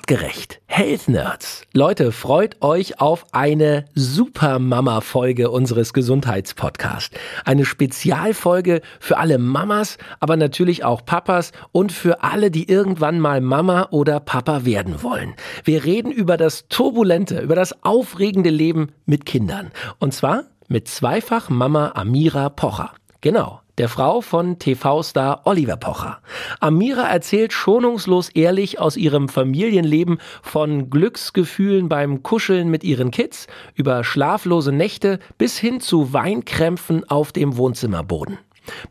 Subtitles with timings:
[0.00, 0.62] Artgerecht.
[0.66, 1.66] Health Nerds.
[1.74, 7.14] Leute, freut euch auf eine Super-Mama-Folge unseres Gesundheitspodcasts.
[7.44, 13.42] Eine Spezialfolge für alle Mamas, aber natürlich auch Papas und für alle, die irgendwann mal
[13.42, 15.34] Mama oder Papa werden wollen.
[15.64, 19.70] Wir reden über das turbulente, über das aufregende Leben mit Kindern.
[19.98, 22.94] Und zwar mit zweifach Mama Amira Pocher.
[23.20, 26.18] Genau der Frau von TV-Star Oliver Pocher.
[26.60, 34.04] Amira erzählt schonungslos ehrlich aus ihrem Familienleben von Glücksgefühlen beim Kuscheln mit ihren Kids, über
[34.04, 38.36] schlaflose Nächte bis hin zu Weinkrämpfen auf dem Wohnzimmerboden.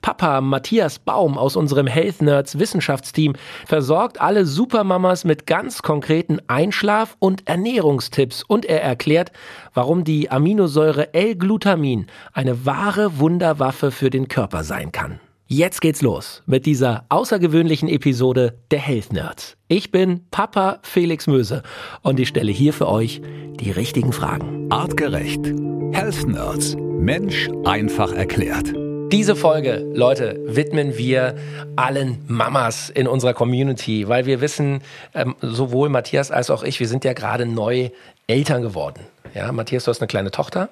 [0.01, 3.33] Papa Matthias Baum aus unserem Health Nerds Wissenschaftsteam
[3.65, 9.31] versorgt alle Supermamas mit ganz konkreten Einschlaf- und Ernährungstipps und er erklärt,
[9.73, 15.20] warum die Aminosäure L-Glutamin eine wahre Wunderwaffe für den Körper sein kann.
[15.51, 19.57] Jetzt geht's los mit dieser außergewöhnlichen Episode der Health Nerds.
[19.67, 21.63] Ich bin Papa Felix Möse
[22.03, 23.20] und ich stelle hier für euch
[23.59, 24.67] die richtigen Fragen.
[24.70, 25.43] Artgerecht.
[25.91, 26.76] Health Nerds.
[26.77, 28.76] Mensch einfach erklärt.
[29.12, 31.35] Diese Folge, Leute, widmen wir
[31.76, 34.82] allen Mamas in unserer Community, weil wir wissen,
[35.16, 37.90] ähm, sowohl Matthias als auch ich, wir sind ja gerade neu
[38.27, 38.99] Eltern geworden.
[39.34, 40.70] Ja, Matthias, du hast eine kleine Tochter.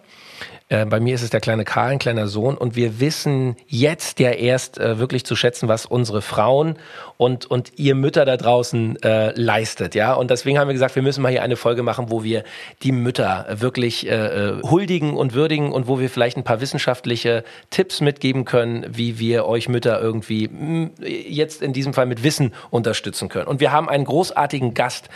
[0.69, 2.57] Äh, bei mir ist es der kleine Karl, ein kleiner Sohn.
[2.57, 6.77] Und wir wissen jetzt ja erst äh, wirklich zu schätzen, was unsere Frauen
[7.15, 9.95] und, und ihr Mütter da draußen äh, leistet.
[9.95, 12.43] Ja, und deswegen haben wir gesagt, wir müssen mal hier eine Folge machen, wo wir
[12.83, 17.45] die Mütter wirklich äh, äh huldigen und würdigen und wo wir vielleicht ein paar wissenschaftliche
[17.69, 22.53] Tipps mitgeben können, wie wir euch Mütter irgendwie mh, jetzt in diesem Fall mit Wissen
[22.71, 23.47] unterstützen können.
[23.47, 25.09] Und wir haben einen großartigen Gast,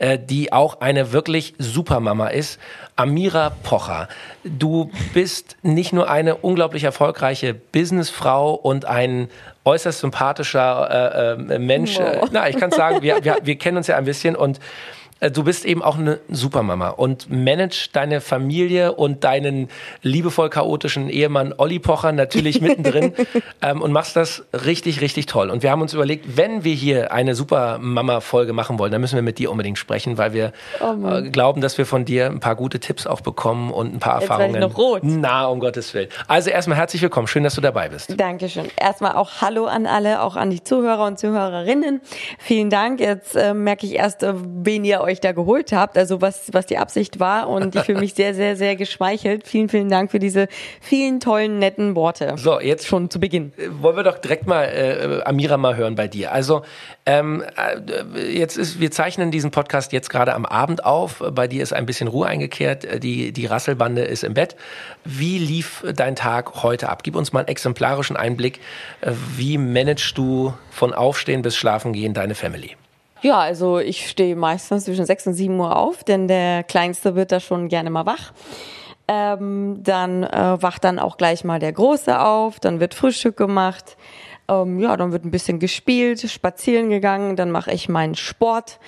[0.00, 2.58] äh, die auch eine wirklich Supermama ist.
[2.96, 4.08] Amira Pocher.
[4.44, 9.28] Du bist nicht nur eine unglaublich erfolgreiche Businessfrau und ein
[9.64, 11.98] äußerst sympathischer äh, äh, Mensch.
[11.98, 12.30] Wow.
[12.32, 14.60] Na, ich kann sagen, wir, wir, wir kennen uns ja ein bisschen und äh,
[15.20, 19.68] du bist eben auch eine Supermama und managst deine Familie und deinen
[20.02, 23.12] liebevoll chaotischen Ehemann Olli Pocher natürlich mittendrin
[23.60, 25.50] ähm, und machst das richtig, richtig toll.
[25.50, 29.22] Und wir haben uns überlegt, wenn wir hier eine Supermama-Folge machen wollen, dann müssen wir
[29.22, 32.56] mit dir unbedingt sprechen, weil wir oh äh, glauben, dass wir von dir ein paar
[32.56, 34.54] gute Tipps auch bekommen und ein paar Jetzt Erfahrungen.
[34.54, 35.00] Ich noch rot.
[35.02, 36.08] Na, um Gottes Willen.
[36.28, 37.26] Also erstmal herzlich willkommen.
[37.26, 38.18] Schön, dass du dabei bist.
[38.18, 38.66] Dankeschön.
[38.76, 42.00] Erstmal auch Hallo an alle, auch an die Zuhörer und Zuhörerinnen.
[42.38, 43.00] Vielen Dank.
[43.00, 46.52] Jetzt äh, merke ich erst, äh, wen ihr euch euch da geholt habt, also was,
[46.52, 47.48] was die Absicht war.
[47.48, 49.46] Und ich fühle mich sehr, sehr, sehr geschmeichelt.
[49.46, 50.48] Vielen, vielen Dank für diese
[50.80, 52.34] vielen tollen, netten Worte.
[52.36, 53.52] So, jetzt schon zu Beginn.
[53.56, 56.32] Äh, wollen wir doch direkt mal äh, Amira mal hören bei dir.
[56.32, 56.62] Also
[57.06, 61.22] ähm, äh, jetzt ist, wir zeichnen diesen Podcast jetzt gerade am Abend auf.
[61.32, 62.84] Bei dir ist ein bisschen Ruhe eingekehrt.
[62.84, 64.56] Äh, die, die Rasselbande ist im Bett.
[65.04, 67.02] Wie lief dein Tag heute ab?
[67.02, 68.60] Gib uns mal einen exemplarischen Einblick.
[69.36, 72.76] Wie managst du von Aufstehen bis Schlafen gehen deine Family?
[73.22, 77.32] Ja, also ich stehe meistens zwischen 6 und 7 Uhr auf, denn der Kleinste wird
[77.32, 78.32] da schon gerne mal wach.
[79.08, 83.96] Ähm, dann äh, wacht dann auch gleich mal der Große auf, dann wird Frühstück gemacht.
[84.48, 88.78] Ähm, ja, dann wird ein bisschen gespielt, spazieren gegangen, dann mache ich meinen Sport.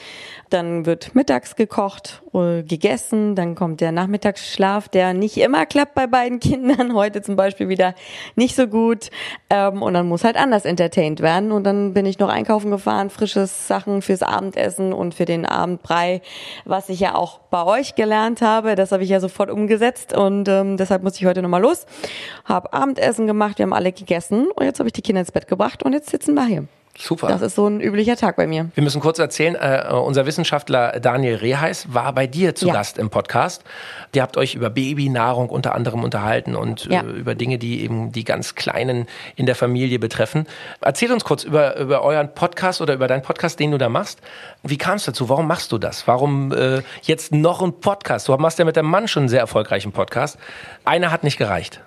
[0.52, 6.06] Dann wird mittags gekocht, äh, gegessen, dann kommt der Nachmittagsschlaf, der nicht immer klappt bei
[6.06, 7.94] beiden Kindern, heute zum Beispiel wieder
[8.36, 9.08] nicht so gut.
[9.48, 11.52] Ähm, und dann muss halt anders entertained werden.
[11.52, 16.20] Und dann bin ich noch einkaufen gefahren, frisches Sachen fürs Abendessen und für den Abendbrei,
[16.66, 18.74] was ich ja auch bei euch gelernt habe.
[18.74, 21.86] Das habe ich ja sofort umgesetzt und ähm, deshalb muss ich heute nochmal los.
[22.44, 25.48] Hab Abendessen gemacht, wir haben alle gegessen und jetzt habe ich die Kinder ins Bett
[25.48, 26.66] gebracht und jetzt sitzen wir hier.
[26.98, 27.28] Super.
[27.28, 28.68] Das ist so ein üblicher Tag bei mir.
[28.74, 32.74] Wir müssen kurz erzählen, äh, unser Wissenschaftler Daniel Reheis war bei dir zu ja.
[32.74, 33.64] Gast im Podcast.
[34.14, 37.00] Ihr habt euch über Babynahrung unter anderem unterhalten und äh, ja.
[37.00, 40.46] äh, über Dinge, die eben die ganz Kleinen in der Familie betreffen.
[40.82, 44.20] Erzähl uns kurz über, über euren Podcast oder über deinen Podcast, den du da machst.
[44.62, 45.30] Wie kam es dazu?
[45.30, 46.06] Warum machst du das?
[46.06, 48.28] Warum äh, jetzt noch ein Podcast?
[48.28, 50.38] Du machst ja mit deinem Mann schon einen sehr erfolgreichen Podcast.
[50.84, 51.80] Einer hat nicht gereicht.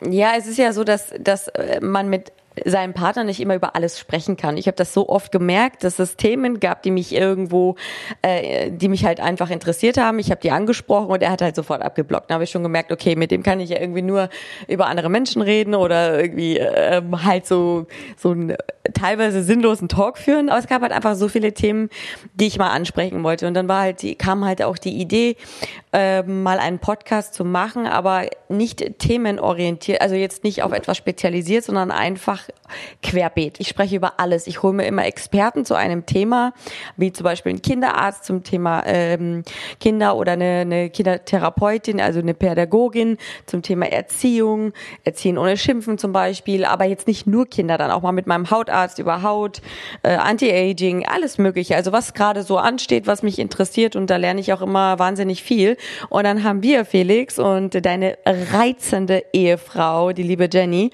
[0.00, 2.32] Ja, es ist ja so, dass, dass äh, man mit
[2.64, 4.56] seinem Partner nicht immer über alles sprechen kann.
[4.56, 7.76] Ich habe das so oft gemerkt, dass es Themen gab, die mich irgendwo,
[8.22, 10.18] äh, die mich halt einfach interessiert haben.
[10.18, 12.30] Ich habe die angesprochen und er hat halt sofort abgeblockt.
[12.30, 14.28] Da habe ich schon gemerkt, okay, mit dem kann ich ja irgendwie nur
[14.66, 17.86] über andere Menschen reden oder irgendwie äh, halt so
[18.16, 18.56] so einen
[18.94, 20.48] teilweise sinnlosen Talk führen.
[20.48, 21.88] Aber es gab halt einfach so viele Themen,
[22.34, 23.46] die ich mal ansprechen wollte.
[23.46, 25.36] Und dann war halt die, kam halt auch die Idee,
[25.92, 31.64] äh, mal einen Podcast zu machen, aber nicht themenorientiert, also jetzt nicht auf etwas spezialisiert,
[31.64, 32.47] sondern einfach
[33.02, 33.60] querbeet.
[33.60, 34.46] Ich spreche über alles.
[34.46, 36.52] Ich hole mir immer Experten zu einem Thema,
[36.96, 39.42] wie zum Beispiel ein Kinderarzt zum Thema ähm,
[39.80, 44.72] Kinder oder eine, eine Kindertherapeutin, also eine Pädagogin zum Thema Erziehung,
[45.04, 48.50] Erziehen ohne Schimpfen zum Beispiel, aber jetzt nicht nur Kinder, dann auch mal mit meinem
[48.50, 49.60] Hautarzt über Haut,
[50.02, 51.76] äh, Anti-Aging, alles mögliche.
[51.76, 55.42] Also was gerade so ansteht, was mich interessiert und da lerne ich auch immer wahnsinnig
[55.42, 55.76] viel.
[56.08, 60.90] Und dann haben wir, Felix, und deine reizende Ehefrau, die liebe Jenny,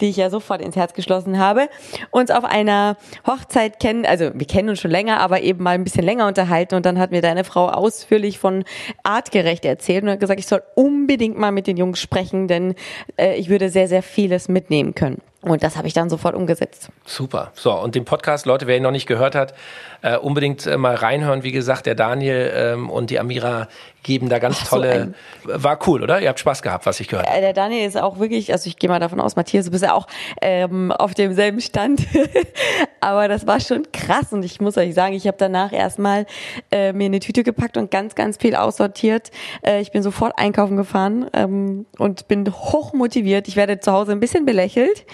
[0.00, 1.68] die ich ja sofort ins Herz geschlossen habe,
[2.10, 2.96] uns auf einer
[3.26, 6.74] Hochzeit kennen, also wir kennen uns schon länger, aber eben mal ein bisschen länger unterhalten
[6.74, 8.64] und dann hat mir deine Frau ausführlich von
[9.04, 12.74] artgerecht erzählt und hat gesagt, ich soll unbedingt mal mit den Jungs sprechen, denn
[13.16, 15.20] äh, ich würde sehr, sehr vieles mitnehmen können.
[15.46, 16.88] Und das habe ich dann sofort umgesetzt.
[17.04, 17.52] Super.
[17.54, 19.54] So, und den Podcast, Leute, wer ihn noch nicht gehört hat,
[20.06, 21.42] äh, unbedingt äh, mal reinhören.
[21.42, 23.66] Wie gesagt, der Daniel ähm, und die Amira
[24.04, 25.14] geben da ganz Ach, tolle.
[25.44, 26.20] So war cool, oder?
[26.20, 27.38] Ihr habt Spaß gehabt, was ich gehört habe.
[27.38, 29.82] Äh, der Daniel ist auch wirklich, also ich gehe mal davon aus, Matthias, du bist
[29.82, 30.06] ja auch
[30.40, 32.02] ähm, auf demselben Stand.
[33.00, 36.26] Aber das war schon krass und ich muss euch sagen, ich habe danach erstmal
[36.70, 39.32] äh, mir eine Tüte gepackt und ganz, ganz viel aussortiert.
[39.62, 43.48] Äh, ich bin sofort einkaufen gefahren ähm, und bin hoch motiviert.
[43.48, 45.04] Ich werde zu Hause ein bisschen belächelt.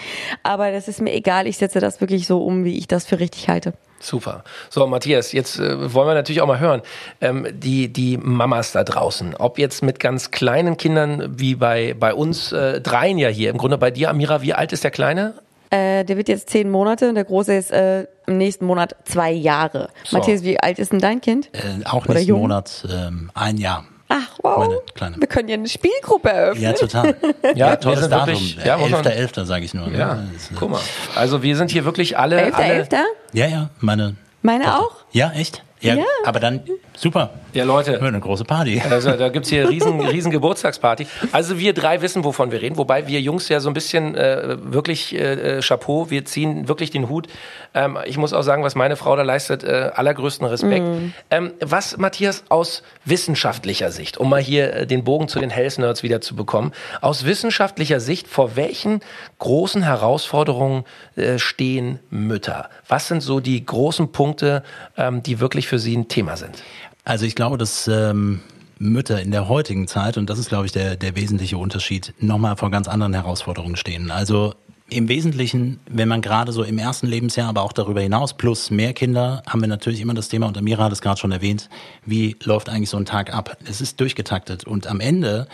[0.43, 1.47] Aber das ist mir egal.
[1.47, 3.73] Ich setze das wirklich so um, wie ich das für richtig halte.
[4.03, 4.43] Super.
[4.69, 6.81] So, Matthias, jetzt äh, wollen wir natürlich auch mal hören,
[7.21, 12.13] ähm, die, die Mamas da draußen, ob jetzt mit ganz kleinen Kindern, wie bei, bei
[12.13, 15.35] uns äh, dreien ja hier, im Grunde bei dir, Amira, wie alt ist der Kleine?
[15.69, 19.31] Äh, der wird jetzt zehn Monate und der Große ist äh, im nächsten Monat zwei
[19.31, 19.89] Jahre.
[20.03, 20.17] So.
[20.17, 21.49] Matthias, wie alt ist denn dein Kind?
[21.53, 23.85] Äh, auch nächsten Monat ähm, ein Jahr.
[24.09, 24.81] Ach, wow.
[25.17, 26.63] Wir können ja eine Spielgruppe eröffnen.
[26.63, 27.15] Ja, total.
[27.43, 28.27] ja, ja tolles Datum.
[28.27, 29.33] Wirklich, ja, 11.11.
[29.33, 29.87] .11., sage ich nur.
[29.87, 29.97] Ne?
[29.97, 30.19] Ja,
[30.57, 30.81] guck mal.
[31.15, 32.39] Also wir sind hier wirklich alle...
[32.49, 32.93] 11.11.?
[32.93, 34.15] Alle ja, ja, meine...
[34.41, 34.79] Meine Tochter.
[34.79, 34.95] auch?
[35.11, 35.63] Ja, echt?
[35.83, 36.61] Ja, ja, aber dann
[36.95, 37.31] super.
[37.53, 38.01] Ja, Leute.
[38.01, 38.81] Eine große Party.
[38.89, 41.07] Also, da gibt's hier riesen, riesen Geburtstagsparty.
[41.31, 42.77] Also wir drei wissen, wovon wir reden.
[42.77, 47.09] Wobei wir Jungs ja so ein bisschen äh, wirklich äh, Chapeau, wir ziehen wirklich den
[47.09, 47.27] Hut.
[47.73, 50.85] Ähm, ich muss auch sagen, was meine Frau da leistet, äh, allergrößten Respekt.
[50.85, 51.13] Mhm.
[51.29, 55.77] Ähm, was, Matthias, aus wissenschaftlicher Sicht, um mal hier äh, den Bogen zu den Health
[55.77, 56.71] Nerds wieder zu bekommen,
[57.01, 59.01] aus wissenschaftlicher Sicht, vor welchen
[59.39, 62.69] großen Herausforderungen äh, stehen Mütter?
[62.87, 64.63] Was sind so die großen Punkte,
[64.97, 66.63] ähm, die wirklich für sie ein Thema sind?
[67.03, 68.41] Also ich glaube, dass ähm,
[68.79, 72.55] Mütter in der heutigen Zeit, und das ist, glaube ich, der, der wesentliche Unterschied, nochmal
[72.55, 74.11] vor ganz anderen Herausforderungen stehen.
[74.11, 74.53] Also
[74.89, 78.93] im Wesentlichen, wenn man gerade so im ersten Lebensjahr, aber auch darüber hinaus, plus mehr
[78.93, 81.69] Kinder, haben wir natürlich immer das Thema, und Amira hat es gerade schon erwähnt,
[82.05, 83.57] wie läuft eigentlich so ein Tag ab?
[83.67, 85.47] Es ist durchgetaktet und am Ende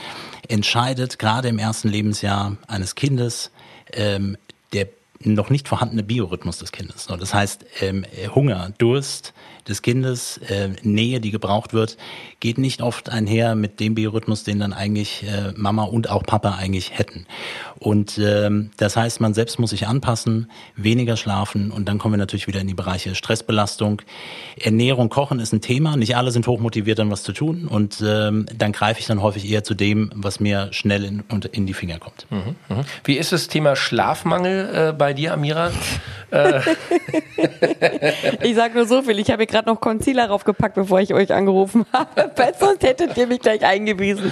[0.47, 3.51] entscheidet gerade im ersten Lebensjahr eines Kindes
[3.93, 4.37] ähm,
[4.73, 4.87] der
[5.21, 7.07] noch nicht vorhandene Biorhythmus des Kindes.
[7.07, 9.33] Das heißt, ähm, Hunger, Durst,
[9.67, 11.97] des Kindes, äh, Nähe, die gebraucht wird,
[12.39, 16.55] geht nicht oft einher mit dem Biorhythmus, den dann eigentlich äh, Mama und auch Papa
[16.55, 17.25] eigentlich hätten.
[17.77, 22.17] Und ähm, das heißt, man selbst muss sich anpassen, weniger schlafen und dann kommen wir
[22.17, 24.01] natürlich wieder in die Bereiche Stressbelastung.
[24.59, 25.95] Ernährung, Kochen ist ein Thema.
[25.95, 29.49] Nicht alle sind hochmotiviert, dann was zu tun und ähm, dann greife ich dann häufig
[29.49, 32.27] eher zu dem, was mir schnell in, in die Finger kommt.
[32.29, 32.85] Mhm, mh.
[33.03, 35.71] Wie ist das Thema Schlafmangel äh, bei dir, Amira?
[36.31, 36.61] Äh.
[38.43, 39.19] ich sage nur so viel.
[39.19, 42.31] Ich habe gerade noch Concealer draufgepackt, bevor ich euch angerufen habe.
[42.59, 44.31] Sonst hättet ihr mich gleich eingewiesen.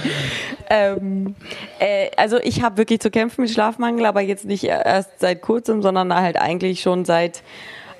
[0.70, 1.34] Ähm,
[1.78, 5.82] äh, also ich habe wirklich zu kämpfen mit Schlafmangel, aber jetzt nicht erst seit kurzem,
[5.82, 7.42] sondern halt eigentlich schon seit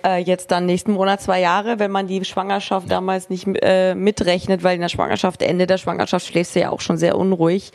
[0.04, 4.62] äh, jetzt dann nächsten Monat zwei Jahre, wenn man die Schwangerschaft damals nicht äh, mitrechnet,
[4.62, 7.72] weil in der Schwangerschaft, Ende der Schwangerschaft schläfst du ja auch schon sehr unruhig.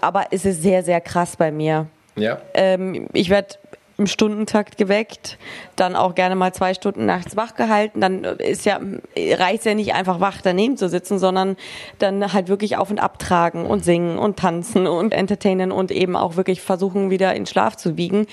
[0.00, 1.86] Aber es ist sehr, sehr krass bei mir.
[2.16, 2.38] Ja.
[2.54, 3.56] Ähm, ich werde
[3.96, 5.38] im Stundentakt geweckt,
[5.76, 8.00] dann auch gerne mal zwei Stunden nachts wach gehalten.
[8.00, 8.80] Dann ist ja,
[9.16, 11.56] reicht ja nicht einfach wach daneben zu sitzen, sondern
[11.98, 16.36] dann halt wirklich auf und abtragen und singen und tanzen und entertainen und eben auch
[16.36, 18.26] wirklich versuchen, wieder in Schlaf zu wiegen.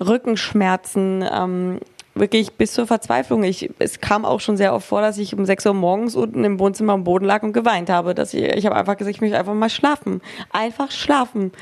[0.00, 1.80] Rückenschmerzen, ähm,
[2.14, 3.44] wirklich bis zur Verzweiflung.
[3.44, 6.44] Ich, es kam auch schon sehr oft vor, dass ich um 6 Uhr morgens unten
[6.44, 8.14] im Wohnzimmer am Boden lag und geweint habe.
[8.14, 10.20] Dass ich, ich habe einfach gesagt, ich möchte einfach mal schlafen.
[10.52, 11.44] Einfach schlafen.
[11.44, 11.52] Mhm.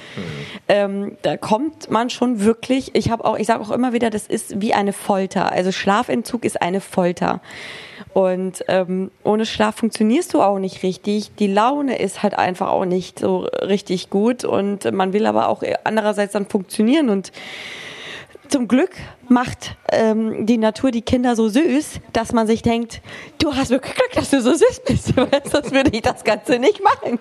[0.69, 4.26] Ähm, da kommt man schon wirklich, ich habe auch, ich sage auch immer wieder, das
[4.26, 5.52] ist wie eine Folter.
[5.52, 7.40] Also Schlafentzug ist eine Folter.
[8.14, 11.35] Und ähm, ohne Schlaf funktionierst du auch nicht richtig.
[11.37, 14.45] Die Laune ist halt einfach auch nicht so richtig gut.
[14.45, 17.33] Und man will aber auch andererseits dann funktionieren und
[18.49, 18.90] zum Glück
[19.28, 23.00] macht ähm, die Natur die Kinder so süß, dass man sich denkt,
[23.38, 25.14] du hast wirklich Glück, dass du so süß bist,
[25.52, 27.19] sonst würde ich das Ganze nicht machen.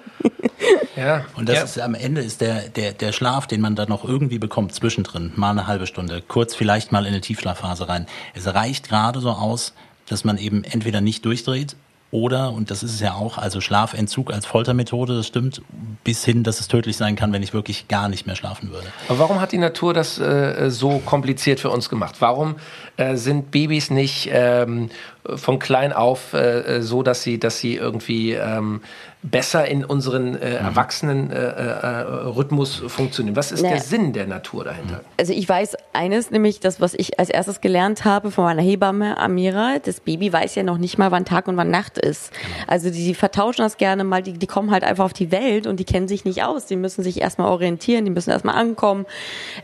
[0.96, 1.26] Ja.
[1.36, 1.64] Und das ja.
[1.64, 5.32] ist am Ende ist der, der, der Schlaf, den man dann noch irgendwie bekommt, zwischendrin,
[5.36, 8.08] mal eine halbe Stunde, kurz vielleicht mal in eine Tiefschlafphase rein.
[8.34, 9.74] Es reicht gerade so aus,
[10.08, 11.76] dass man eben entweder nicht durchdreht
[12.10, 15.62] oder, und das ist es ja auch, also Schlafentzug als Foltermethode, das stimmt,
[16.06, 18.88] bis hin, dass es tödlich sein kann, wenn ich wirklich gar nicht mehr schlafen würde.
[19.10, 22.16] Aber warum hat die Natur das äh, so kompliziert für uns gemacht?
[22.20, 22.56] Warum
[22.98, 24.90] äh, sind Babys nicht ähm,
[25.24, 28.82] von klein auf äh, so, dass sie, dass sie irgendwie ähm,
[29.24, 30.66] besser in unseren äh, mhm.
[30.66, 33.36] erwachsenen äh, äh, Rhythmus funktionieren.
[33.36, 33.76] Was ist naja.
[33.76, 35.02] der Sinn der Natur dahinter?
[35.18, 39.18] Also ich weiß eines, nämlich das, was ich als erstes gelernt habe von meiner Hebamme
[39.18, 42.32] Amira, das Baby weiß ja noch nicht mal, wann Tag und wann Nacht ist.
[42.32, 42.56] Genau.
[42.68, 45.68] Also die, die, vertauschen das gerne mal, die, die kommen halt einfach auf die Welt
[45.68, 46.68] und die kennen sich nicht aus.
[46.68, 49.06] Die müssen sich erstmal orientieren, die müssen erstmal ankommen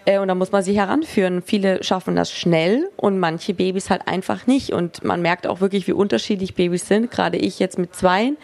[0.05, 1.43] äh, und da muss man sie heranführen.
[1.43, 5.87] Viele schaffen das schnell und manche Babys halt einfach nicht und man merkt auch wirklich,
[5.87, 7.09] wie unterschiedlich Babys sind.
[7.09, 8.37] Gerade ich jetzt mit zweien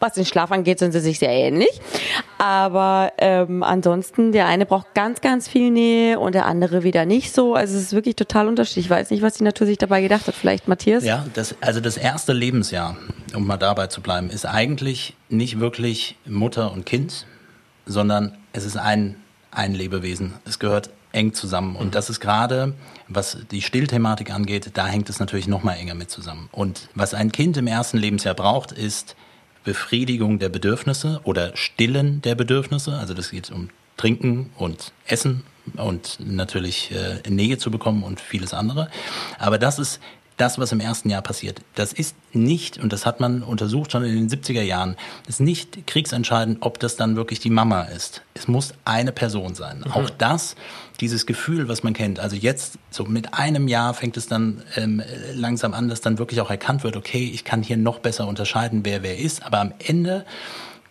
[0.00, 1.80] was den Schlaf angeht, sind sie sich sehr ähnlich.
[2.38, 7.34] Aber ähm, ansonsten, der eine braucht ganz, ganz viel Nähe und der andere wieder nicht
[7.34, 7.54] so.
[7.54, 8.86] Also es ist wirklich total unterschiedlich.
[8.86, 10.34] Ich weiß nicht, was die Natur sich dabei gedacht hat.
[10.34, 11.04] Vielleicht Matthias?
[11.04, 12.96] Ja, das, also das erste Lebensjahr,
[13.34, 17.26] um mal dabei zu bleiben, ist eigentlich nicht wirklich Mutter und Kind,
[17.84, 19.16] sondern es ist ein,
[19.50, 20.34] ein Lebewesen.
[20.46, 21.76] Es gehört eng zusammen.
[21.76, 22.72] Und das ist gerade,
[23.10, 26.48] was die Stillthematik angeht, da hängt es natürlich noch mal enger mit zusammen.
[26.52, 29.16] Und was ein Kind im ersten Lebensjahr braucht, ist
[29.64, 32.96] Befriedigung der Bedürfnisse oder Stillen der Bedürfnisse.
[32.96, 35.42] Also das geht um Trinken und Essen
[35.76, 38.88] und natürlich äh, Nähe zu bekommen und vieles andere.
[39.38, 40.00] Aber das ist
[40.40, 41.60] das, was im ersten Jahr passiert.
[41.74, 44.96] Das ist nicht, und das hat man untersucht schon in den 70er Jahren,
[45.28, 48.22] ist nicht kriegsentscheidend, ob das dann wirklich die Mama ist.
[48.34, 49.84] Es muss eine Person sein.
[49.84, 49.92] Mhm.
[49.92, 50.56] Auch das,
[51.00, 52.20] dieses Gefühl, was man kennt.
[52.20, 55.02] Also jetzt, so mit einem Jahr fängt es dann ähm,
[55.34, 58.84] langsam an, dass dann wirklich auch erkannt wird, okay, ich kann hier noch besser unterscheiden,
[58.84, 59.42] wer wer ist.
[59.44, 60.24] Aber am Ende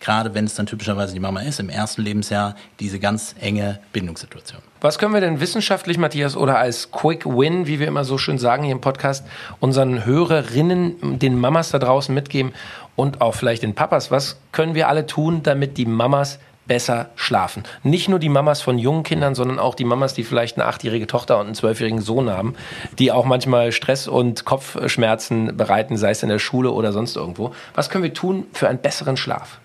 [0.00, 4.60] gerade wenn es dann typischerweise die Mama ist, im ersten Lebensjahr diese ganz enge Bindungssituation.
[4.80, 8.38] Was können wir denn wissenschaftlich, Matthias, oder als Quick Win, wie wir immer so schön
[8.38, 9.26] sagen hier im Podcast,
[9.60, 12.52] unseren Hörerinnen, den Mamas da draußen mitgeben
[12.96, 14.10] und auch vielleicht den Papas?
[14.10, 16.38] Was können wir alle tun, damit die Mamas
[16.70, 17.64] besser schlafen.
[17.82, 21.08] Nicht nur die Mamas von jungen Kindern, sondern auch die Mamas, die vielleicht eine achtjährige
[21.08, 22.54] Tochter und einen zwölfjährigen Sohn haben,
[22.96, 27.52] die auch manchmal Stress und Kopfschmerzen bereiten, sei es in der Schule oder sonst irgendwo.
[27.74, 29.58] Was können wir tun für einen besseren Schlaf?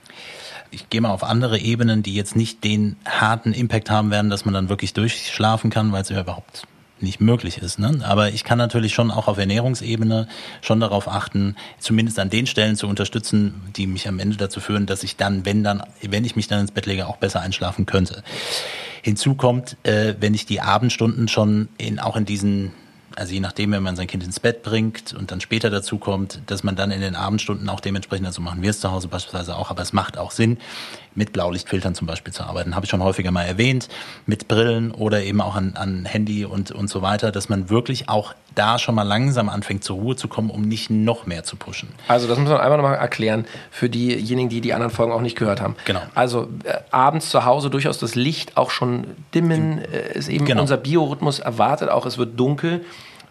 [0.72, 4.46] Ich gehe mal auf andere Ebenen, die jetzt nicht den harten Impact haben werden, dass
[4.46, 6.68] man dann wirklich durchschlafen kann, weil es ja überhaupt
[7.00, 7.80] nicht möglich ist.
[7.80, 8.00] Ne?
[8.04, 10.28] Aber ich kann natürlich schon auch auf Ernährungsebene
[10.62, 14.86] schon darauf achten, zumindest an den Stellen zu unterstützen, die mich am Ende dazu führen,
[14.86, 17.86] dass ich dann, wenn dann, wenn ich mich dann ins Bett lege, auch besser einschlafen
[17.86, 18.24] könnte.
[19.02, 22.72] Hinzu kommt, äh, wenn ich die Abendstunden schon in, auch in diesen
[23.16, 26.40] also je nachdem, wenn man sein Kind ins Bett bringt und dann später dazu kommt,
[26.48, 29.56] dass man dann in den Abendstunden auch dementsprechend, also machen wir es zu Hause beispielsweise
[29.56, 30.58] auch, aber es macht auch Sinn,
[31.16, 32.76] mit Blaulichtfiltern zum Beispiel zu arbeiten.
[32.76, 33.88] Habe ich schon häufiger mal erwähnt,
[34.26, 38.10] mit Brillen oder eben auch an, an Handy und, und so weiter, dass man wirklich
[38.10, 41.56] auch da schon mal langsam anfängt zur Ruhe zu kommen, um nicht noch mehr zu
[41.56, 41.90] pushen.
[42.08, 45.38] Also das muss man einfach nochmal erklären für diejenigen, die die anderen Folgen auch nicht
[45.38, 45.76] gehört haben.
[45.86, 46.02] Genau.
[46.14, 50.62] Also äh, abends zu Hause durchaus das Licht auch schon dimmen, äh, ist eben genau.
[50.62, 52.86] unser Biorhythmus erwartet auch, es wird dunkel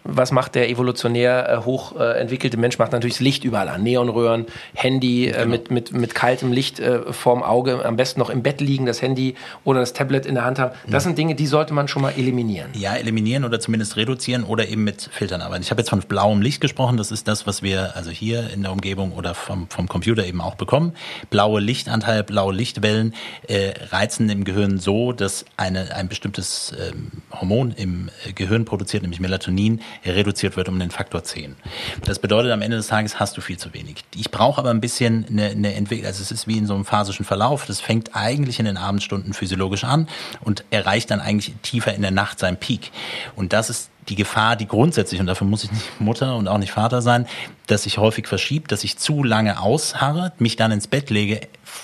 [0.05, 2.77] was macht der evolutionär äh, hochentwickelte Mensch?
[2.77, 3.83] Macht natürlich das Licht überall an.
[3.83, 5.45] Neonröhren, Handy äh, genau.
[5.47, 9.01] mit, mit, mit kaltem Licht äh, vorm Auge, am besten noch im Bett liegen, das
[9.01, 10.73] Handy oder das Tablet in der Hand haben.
[10.87, 11.09] Das mhm.
[11.09, 12.69] sind Dinge, die sollte man schon mal eliminieren.
[12.73, 15.63] Ja, eliminieren oder zumindest reduzieren oder eben mit Filtern arbeiten.
[15.63, 16.97] Ich habe jetzt von blauem Licht gesprochen.
[16.97, 20.41] Das ist das, was wir also hier in der Umgebung oder vom, vom Computer eben
[20.41, 20.93] auch bekommen.
[21.31, 23.13] Blaue Lichtanteil, blaue Lichtwellen
[23.47, 29.03] äh, reizen im Gehirn so, dass eine, ein bestimmtes ähm, Hormon im äh, Gehirn produziert,
[29.03, 31.55] nämlich Melatonin, reduziert wird um den Faktor 10.
[32.03, 34.03] Das bedeutet, am Ende des Tages hast du viel zu wenig.
[34.15, 36.85] Ich brauche aber ein bisschen eine, eine Entwicklung, also es ist wie in so einem
[36.85, 37.65] phasischen Verlauf.
[37.65, 40.07] Das fängt eigentlich in den Abendstunden physiologisch an
[40.41, 42.91] und erreicht dann eigentlich tiefer in der Nacht seinen Peak.
[43.35, 46.57] Und das ist die Gefahr, die grundsätzlich, und dafür muss ich nicht Mutter und auch
[46.57, 47.27] nicht Vater sein,
[47.67, 51.41] dass sich häufig verschiebt, dass ich zu lange ausharre, mich dann ins Bett lege,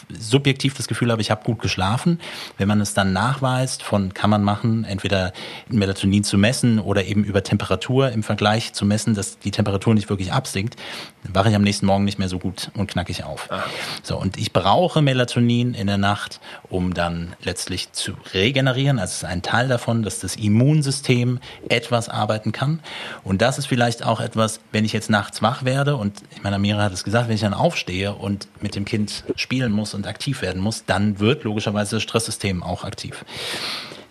[0.10, 2.20] subjektiv das Gefühl habe, ich habe gut geschlafen.
[2.58, 5.34] Wenn man es dann nachweist, von kann man machen, entweder
[5.70, 10.10] Melatonin zu messen oder eben über Temperatur im Vergleich zu messen, dass die Temperatur nicht
[10.10, 10.75] wirklich absinkt,
[11.24, 13.48] wache ich am nächsten Morgen nicht mehr so gut und knackig auf.
[13.51, 13.63] Ah.
[14.04, 19.00] So, und ich brauche Melatonin in der Nacht, um dann letztlich zu regenerieren.
[19.00, 22.80] Also es ist ein Teil davon, dass das Immunsystem etwas arbeiten kann.
[23.24, 26.56] Und das ist vielleicht auch etwas, wenn ich jetzt nachts wach werde und ich meine,
[26.56, 30.08] Amira hat es gesagt, wenn ich dann aufstehe und mit dem Kind spielen muss und
[30.08, 33.24] aktiv werden muss, dann wird logischerweise das Stresssystem auch aktiv.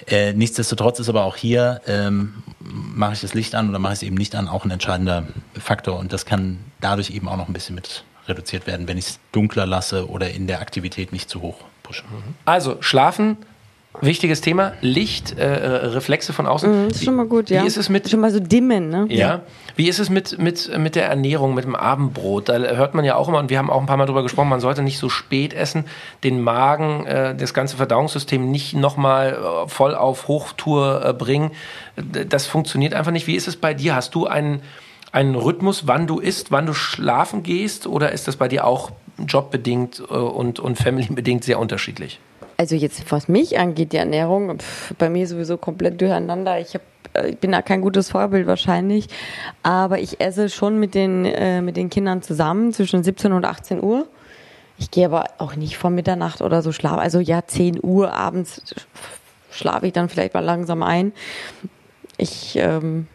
[0.06, 3.98] Äh, nichtsdestotrotz ist aber auch hier, ähm, mache ich das Licht an oder mache ich
[3.98, 5.26] es eben nicht an, auch ein entscheidender
[5.58, 5.98] Faktor.
[5.98, 9.18] Und das kann dadurch eben auch noch ein bisschen mit reduziert werden, wenn ich es
[9.32, 12.04] dunkler lasse oder in der Aktivität nicht zu hoch pushe.
[12.44, 13.36] Also schlafen
[14.02, 16.70] Wichtiges Thema, Licht, äh, äh Reflexe von außen.
[16.70, 17.62] Mhm, das ist schon mal gut, ja.
[17.62, 19.06] Wie ist es mit schon mal so dimmen, ne?
[19.08, 19.42] Ja.
[19.76, 22.48] Wie ist es mit, mit, mit der Ernährung, mit dem Abendbrot?
[22.48, 24.48] Da hört man ja auch immer, und wir haben auch ein paar Mal drüber gesprochen,
[24.48, 25.84] man sollte nicht so spät essen,
[26.24, 31.50] den Magen, äh, das ganze Verdauungssystem nicht nochmal äh, voll auf Hochtour äh, bringen.
[31.96, 33.26] Das funktioniert einfach nicht.
[33.26, 33.94] Wie ist es bei dir?
[33.94, 34.62] Hast du einen,
[35.12, 37.86] einen Rhythmus, wann du isst, wann du schlafen gehst?
[37.86, 38.92] Oder ist das bei dir auch
[39.26, 42.18] jobbedingt äh, und, und familybedingt sehr unterschiedlich?
[42.60, 46.60] Also jetzt, was mich angeht, die Ernährung, pff, bei mir sowieso komplett durcheinander.
[46.60, 46.82] Ich, hab,
[47.14, 49.06] äh, ich bin da kein gutes Vorbild wahrscheinlich,
[49.62, 53.82] aber ich esse schon mit den, äh, mit den Kindern zusammen zwischen 17 und 18
[53.82, 54.06] Uhr.
[54.76, 56.98] Ich gehe aber auch nicht vor Mitternacht oder so schlafen.
[56.98, 58.60] Also ja, 10 Uhr abends
[59.50, 61.14] schlafe ich dann vielleicht mal langsam ein.
[62.18, 63.06] Ich ähm,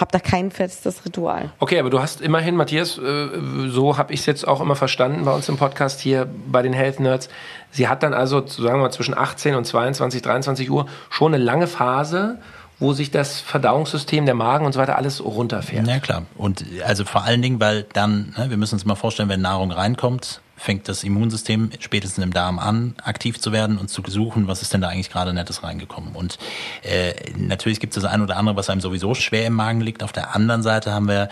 [0.00, 1.50] habe da kein festes Ritual.
[1.58, 3.28] Okay, aber du hast immerhin, Matthias, äh,
[3.68, 6.72] so habe ich es jetzt auch immer verstanden bei uns im Podcast hier bei den
[6.72, 7.28] Health Nerds.
[7.70, 11.42] Sie hat dann also, sagen wir mal, zwischen 18 und 22, 23 Uhr schon eine
[11.42, 12.38] lange Phase,
[12.78, 15.86] wo sich das Verdauungssystem, der Magen und so weiter alles runterfährt.
[15.86, 16.22] Ja, klar.
[16.36, 19.70] Und also vor allen Dingen, weil dann, ne, wir müssen uns mal vorstellen, wenn Nahrung
[19.70, 24.62] reinkommt, fängt das Immunsystem spätestens im Darm an, aktiv zu werden und zu suchen, was
[24.62, 26.14] ist denn da eigentlich gerade Nettes reingekommen.
[26.14, 26.38] Und
[26.82, 30.02] äh, natürlich gibt es das ein oder andere, was einem sowieso schwer im Magen liegt.
[30.02, 31.28] Auf der anderen Seite haben wir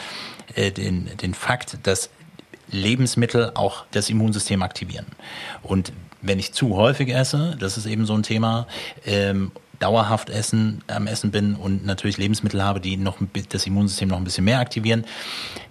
[0.54, 2.10] äh, den, den Fakt, dass
[2.70, 5.06] Lebensmittel auch das Immunsystem aktivieren.
[5.62, 8.66] Und wenn ich zu häufig esse, das ist eben so ein Thema,
[9.04, 9.52] ähm,
[9.82, 14.24] dauerhaft essen, am Essen bin und natürlich Lebensmittel habe, die noch das Immunsystem noch ein
[14.24, 15.04] bisschen mehr aktivieren,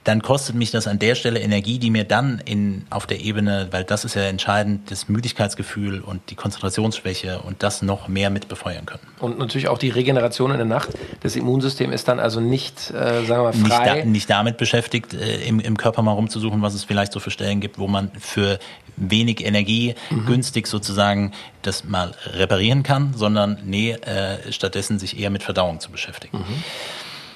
[0.04, 3.68] dann kostet mich das an der Stelle Energie, die mir dann in, auf der Ebene,
[3.72, 8.48] weil das ist ja entscheidend, das Müdigkeitsgefühl und die Konzentrationsschwäche und das noch mehr mit
[8.48, 9.04] befeuern können.
[9.20, 10.90] Und natürlich auch die Regeneration in der Nacht.
[11.22, 13.94] Das Immunsystem ist dann also nicht, äh, sagen wir mal, frei.
[13.94, 17.20] Nicht, da, nicht damit beschäftigt, äh, im, im Körper mal rumzusuchen, was es vielleicht so
[17.20, 18.58] für Stellen gibt, wo man für
[18.98, 20.26] wenig Energie mhm.
[20.26, 25.92] günstig sozusagen das mal reparieren kann, sondern nee, äh, stattdessen sich eher mit Verdauung zu
[25.92, 26.38] beschäftigen.
[26.38, 26.64] Mhm.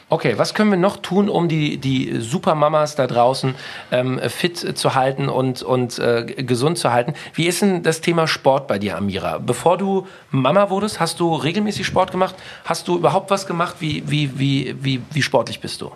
[0.07, 3.55] Okay, was können wir noch tun, um die, die Supermamas da draußen
[3.91, 7.15] ähm, fit zu halten und, und äh, gesund zu halten?
[7.33, 9.39] Wie ist denn das Thema Sport bei dir, Amira?
[9.39, 12.35] Bevor du Mama wurdest, hast du regelmäßig Sport gemacht?
[12.65, 13.77] Hast du überhaupt was gemacht?
[13.79, 15.91] Wie, wie, wie, wie, wie sportlich bist du?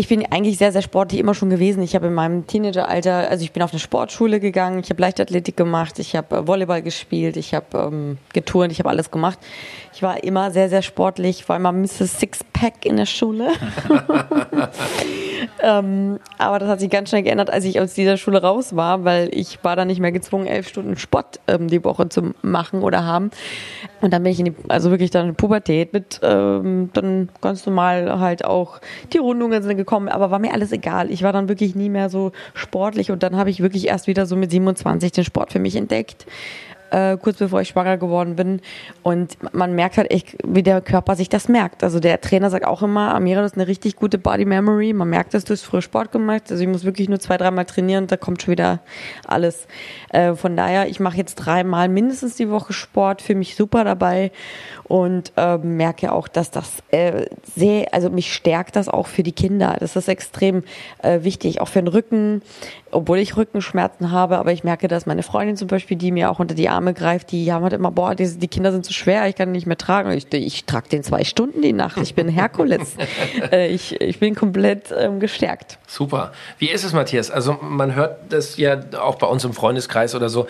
[0.00, 1.82] Ich bin eigentlich sehr, sehr sportlich immer schon gewesen.
[1.82, 5.58] Ich habe in meinem Teenageralter, also ich bin auf eine Sportschule gegangen, ich habe Leichtathletik
[5.58, 9.38] gemacht, ich habe äh, Volleyball gespielt, ich habe ähm, geturnt, ich habe alles gemacht.
[9.92, 12.18] Ich war immer sehr, sehr sportlich, war immer Mrs.
[12.18, 13.50] Sixpack in der Schule.
[15.62, 19.04] ähm, aber das hat sich ganz schnell geändert, als ich aus dieser Schule raus war,
[19.04, 22.82] weil ich war dann nicht mehr gezwungen, elf Stunden Sport ähm, die Woche zu machen
[22.82, 23.30] oder haben.
[24.00, 27.66] Und dann bin ich in die, also wirklich dann in Pubertät mit ähm, dann ganz
[27.66, 28.80] normal halt auch
[29.12, 31.10] die Rundungen sind gekommen, aber war mir alles egal.
[31.10, 34.26] Ich war dann wirklich nie mehr so sportlich und dann habe ich wirklich erst wieder
[34.26, 36.26] so mit 27 den Sport für mich entdeckt
[36.90, 38.60] äh, kurz bevor ich schwanger geworden bin.
[39.02, 41.82] Und man merkt halt echt, wie der Körper sich das merkt.
[41.82, 44.92] Also der Trainer sagt auch immer, Amira, das ist eine richtig gute Body Memory.
[44.92, 46.50] Man merkt, dass du es früher Sport gemacht.
[46.50, 48.80] Also ich muss wirklich nur zwei, dreimal trainieren und da kommt schon wieder
[49.26, 49.66] alles.
[50.10, 54.32] Äh, von daher, ich mache jetzt dreimal mindestens die Woche Sport, für mich super dabei
[54.90, 59.30] und äh, merke auch, dass das äh, sehr, also mich stärkt das auch für die
[59.30, 59.76] Kinder.
[59.78, 60.64] Das ist extrem
[60.98, 62.42] äh, wichtig, auch für den Rücken,
[62.90, 66.40] obwohl ich Rückenschmerzen habe, aber ich merke, dass meine Freundin zum Beispiel, die mir auch
[66.40, 69.28] unter die Arme greift, die haben halt immer, boah, die, die Kinder sind zu schwer,
[69.28, 70.10] ich kann nicht mehr tragen.
[70.10, 72.96] Ich, ich trage den zwei Stunden die Nacht, ich bin Herkules.
[73.52, 75.78] äh, ich, ich bin komplett ähm, gestärkt.
[75.86, 76.32] Super.
[76.58, 77.30] Wie ist es, Matthias?
[77.30, 80.48] Also man hört das ja auch bei uns im Freundeskreis oder so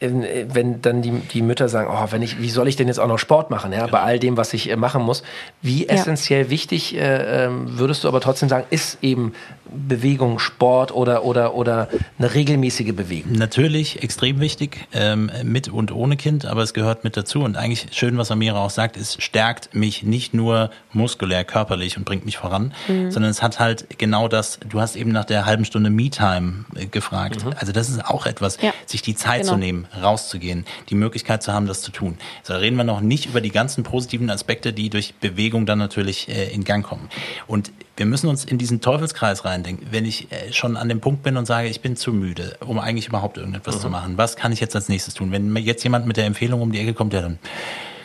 [0.00, 3.06] wenn dann die, die Mütter sagen, oh, wenn ich, wie soll ich denn jetzt auch
[3.06, 5.22] noch Sport machen, ja, bei all dem, was ich äh, machen muss.
[5.60, 5.92] Wie ja.
[5.92, 9.34] essentiell wichtig äh, ähm, würdest du aber trotzdem sagen, ist eben
[9.72, 13.32] Bewegung, Sport oder, oder, oder eine regelmäßige Bewegung?
[13.32, 17.40] Natürlich extrem wichtig, ähm, mit und ohne Kind, aber es gehört mit dazu.
[17.40, 22.04] Und eigentlich schön, was Amira auch sagt, es stärkt mich nicht nur muskulär, körperlich und
[22.04, 23.10] bringt mich voran, mhm.
[23.10, 26.86] sondern es hat halt genau das, du hast eben nach der halben Stunde Me-Time äh,
[26.86, 27.44] gefragt.
[27.44, 27.54] Mhm.
[27.56, 28.72] Also das ist auch etwas, ja.
[28.86, 29.52] sich die Zeit genau.
[29.52, 32.16] zu nehmen rauszugehen, die Möglichkeit zu haben, das zu tun.
[32.42, 35.78] So, da reden wir noch nicht über die ganzen positiven Aspekte, die durch Bewegung dann
[35.78, 37.08] natürlich äh, in Gang kommen.
[37.46, 39.88] Und wir müssen uns in diesen Teufelskreis reindenken.
[39.90, 42.78] Wenn ich äh, schon an dem Punkt bin und sage, ich bin zu müde, um
[42.78, 43.80] eigentlich überhaupt irgendetwas mhm.
[43.80, 45.32] zu machen, was kann ich jetzt als nächstes tun?
[45.32, 47.38] Wenn mir jetzt jemand mit der Empfehlung um die Ecke kommt, ja dann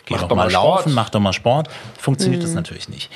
[0.04, 0.94] geh mach doch, doch mal laufen, Sport.
[0.94, 2.46] mach doch mal Sport, funktioniert mhm.
[2.46, 3.10] das natürlich nicht.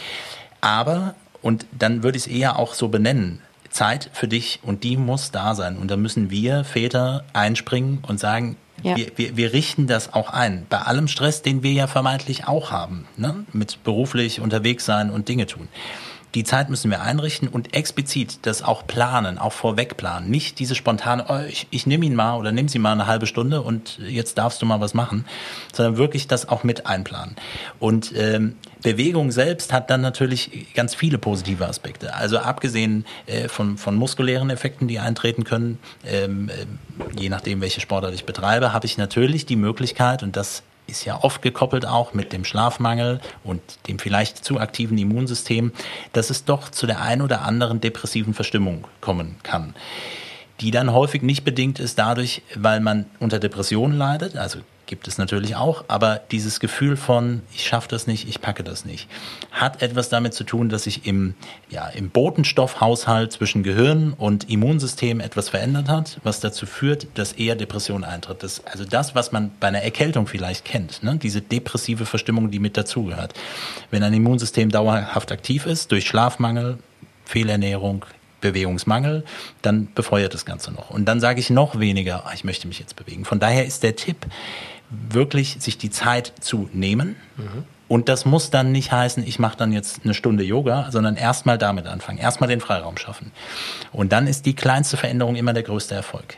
[0.63, 4.97] Aber, und dann würde ich es eher auch so benennen, Zeit für dich und die
[4.97, 5.77] muss da sein.
[5.77, 8.97] Und da müssen wir Väter einspringen und sagen, ja.
[8.97, 10.65] wir, wir, wir richten das auch ein.
[10.71, 13.45] Bei allem Stress, den wir ja vermeintlich auch haben, ne?
[13.53, 15.69] mit beruflich unterwegs sein und Dinge tun.
[16.35, 20.31] Die Zeit müssen wir einrichten und explizit das auch planen, auch vorweg planen.
[20.31, 23.27] Nicht diese spontane, oh, ich, ich nehme ihn mal oder nimm sie mal eine halbe
[23.27, 25.25] Stunde und jetzt darfst du mal was machen,
[25.73, 27.37] sondern wirklich das auch mit einplanen.
[27.79, 32.15] Und ähm, Bewegung selbst hat dann natürlich ganz viele positive Aspekte.
[32.15, 37.81] Also abgesehen äh, von, von muskulären Effekten, die eintreten können, ähm, äh, je nachdem, welche
[37.81, 42.15] Sportart ich betreibe, habe ich natürlich die Möglichkeit, und das ist ja oft gekoppelt auch
[42.15, 45.73] mit dem Schlafmangel und dem vielleicht zu aktiven Immunsystem,
[46.13, 49.75] dass es doch zu der ein oder anderen depressiven Verstimmung kommen kann
[50.61, 54.59] die dann häufig nicht bedingt ist dadurch, weil man unter Depressionen leidet, also
[54.91, 58.85] gibt es natürlich auch, aber dieses Gefühl von, ich schaffe das nicht, ich packe das
[58.85, 59.09] nicht,
[59.53, 61.35] hat etwas damit zu tun, dass sich im,
[61.71, 67.55] ja, im Botenstoffhaushalt zwischen Gehirn und Immunsystem etwas verändert hat, was dazu führt, dass eher
[67.55, 68.43] Depression eintritt.
[68.43, 71.17] Das, also das, was man bei einer Erkältung vielleicht kennt, ne?
[71.23, 73.33] diese depressive Verstimmung, die mit dazugehört.
[73.93, 76.79] Wenn ein Immunsystem dauerhaft aktiv ist, durch Schlafmangel,
[77.27, 78.05] Fehlernährung,
[78.41, 79.25] Bewegungsmangel,
[79.63, 80.91] dann befeuert das Ganze noch.
[80.91, 83.25] Und dann sage ich noch weniger, ah, ich möchte mich jetzt bewegen.
[83.25, 84.27] Von daher ist der Tipp,
[84.91, 87.17] wirklich sich die Zeit zu nehmen.
[87.37, 87.65] Mhm.
[87.89, 91.59] Und das muss dann nicht heißen, ich mache dann jetzt eine Stunde Yoga, sondern erstmal
[91.59, 93.33] damit anfangen, erstmal den Freiraum schaffen.
[93.93, 96.37] Und dann ist die kleinste Veränderung immer der größte Erfolg.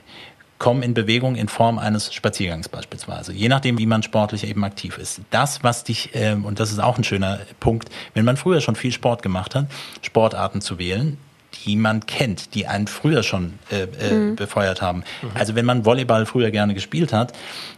[0.59, 4.97] Komm in Bewegung in Form eines Spaziergangs beispielsweise, je nachdem, wie man sportlich eben aktiv
[4.97, 5.21] ist.
[5.31, 8.77] Das, was dich, ähm, und das ist auch ein schöner Punkt, wenn man früher schon
[8.77, 9.67] viel Sport gemacht hat,
[10.01, 11.19] Sportarten zu wählen,
[11.65, 14.37] die man kennt, die einen früher schon äh, äh, mhm.
[14.37, 15.05] befeuert haben.
[15.23, 15.31] Mhm.
[15.35, 17.33] Also wenn man Volleyball früher gerne gespielt hat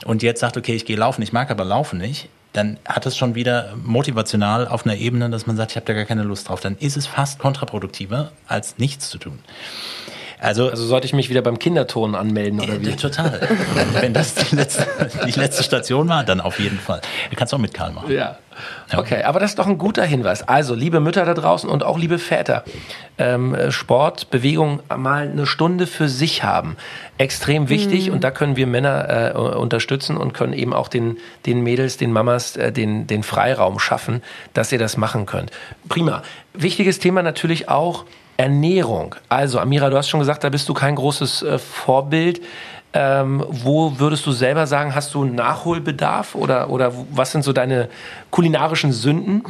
[0.05, 3.17] und jetzt sagt, okay, ich gehe laufen, ich mag aber laufen nicht, dann hat es
[3.17, 6.49] schon wieder motivational auf einer Ebene, dass man sagt, ich habe da gar keine Lust
[6.49, 6.61] drauf.
[6.61, 9.41] Dann ist es fast kontraproduktiver, als nichts zu tun.
[10.39, 12.97] Also, also sollte ich mich wieder beim Kinderton anmelden oder wie?
[12.97, 13.41] Total.
[14.01, 14.87] Wenn das die letzte,
[15.27, 17.01] die letzte Station war, dann auf jeden Fall.
[17.31, 18.11] Du kannst auch mit Karl machen.
[18.13, 18.39] Ja.
[18.95, 20.47] Okay, aber das ist doch ein guter Hinweis.
[20.47, 22.65] Also, liebe Mütter da draußen und auch liebe Väter,
[23.19, 26.77] ähm, Sport, Bewegung mal eine Stunde für sich haben.
[27.19, 28.15] Extrem wichtig mhm.
[28.15, 32.13] und da können wir Männer äh, unterstützen und können eben auch den, den Mädels, den
[32.13, 35.51] Mamas äh, den, den Freiraum schaffen, dass ihr das machen könnt.
[35.89, 36.23] Prima.
[36.53, 38.05] Wichtiges Thema natürlich auch,
[38.37, 39.15] Ernährung.
[39.29, 42.41] Also, Amira, du hast schon gesagt, da bist du kein großes äh, Vorbild.
[42.97, 47.89] Ähm, wo würdest du selber sagen, hast du Nachholbedarf oder, oder was sind so deine
[48.31, 49.43] kulinarischen Sünden?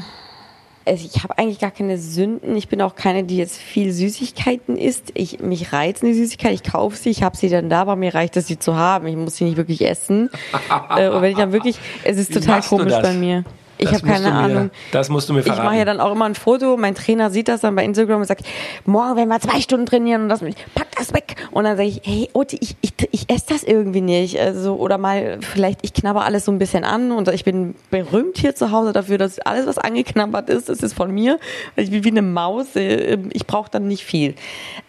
[0.86, 2.56] Also ich habe eigentlich gar keine Sünden.
[2.56, 5.12] Ich bin auch keine, die jetzt viel Süßigkeiten isst.
[5.14, 8.14] Ich, mich reizt eine Süßigkeit, ich kaufe sie, ich habe sie dann da, aber mir
[8.14, 9.06] reicht es, sie zu haben.
[9.06, 10.30] Ich muss sie nicht wirklich essen.
[10.96, 13.44] äh, und wenn ich dann wirklich, es ist total komisch bei mir.
[13.78, 14.70] Ich habe keine mir, Ahnung.
[14.92, 15.62] Das musst du mir verraten.
[15.62, 16.76] Ich mache ja dann auch immer ein Foto.
[16.76, 18.44] Mein Trainer sieht das dann bei Instagram und sagt,
[18.84, 20.40] morgen werden wir zwei Stunden trainieren und das,
[20.74, 21.36] pack das weg.
[21.50, 24.38] Und dann sage ich, hey, Oti, ich, ich, ich esse das irgendwie nicht.
[24.38, 28.38] Also, oder mal, vielleicht, ich knabber alles so ein bisschen an und ich bin berühmt
[28.38, 31.38] hier zu Hause dafür, dass alles, was angeknabbert ist, das ist von mir.
[31.76, 32.76] Ich bin wie eine Maus.
[32.76, 34.34] Äh, ich brauche dann nicht viel.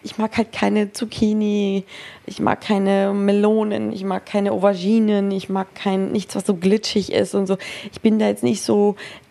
[0.02, 1.84] Ich mag halt keine Zucchini,
[2.26, 7.12] ich mag keine Melonen, ich mag keine Auberginen, ich mag kein, nichts, was so glitschig
[7.12, 7.56] ist und so.
[7.92, 8.75] Ich bin da jetzt nicht so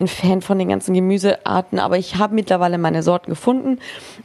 [0.00, 3.78] ein Fan von den ganzen Gemüsearten, aber ich habe mittlerweile meine Sorten gefunden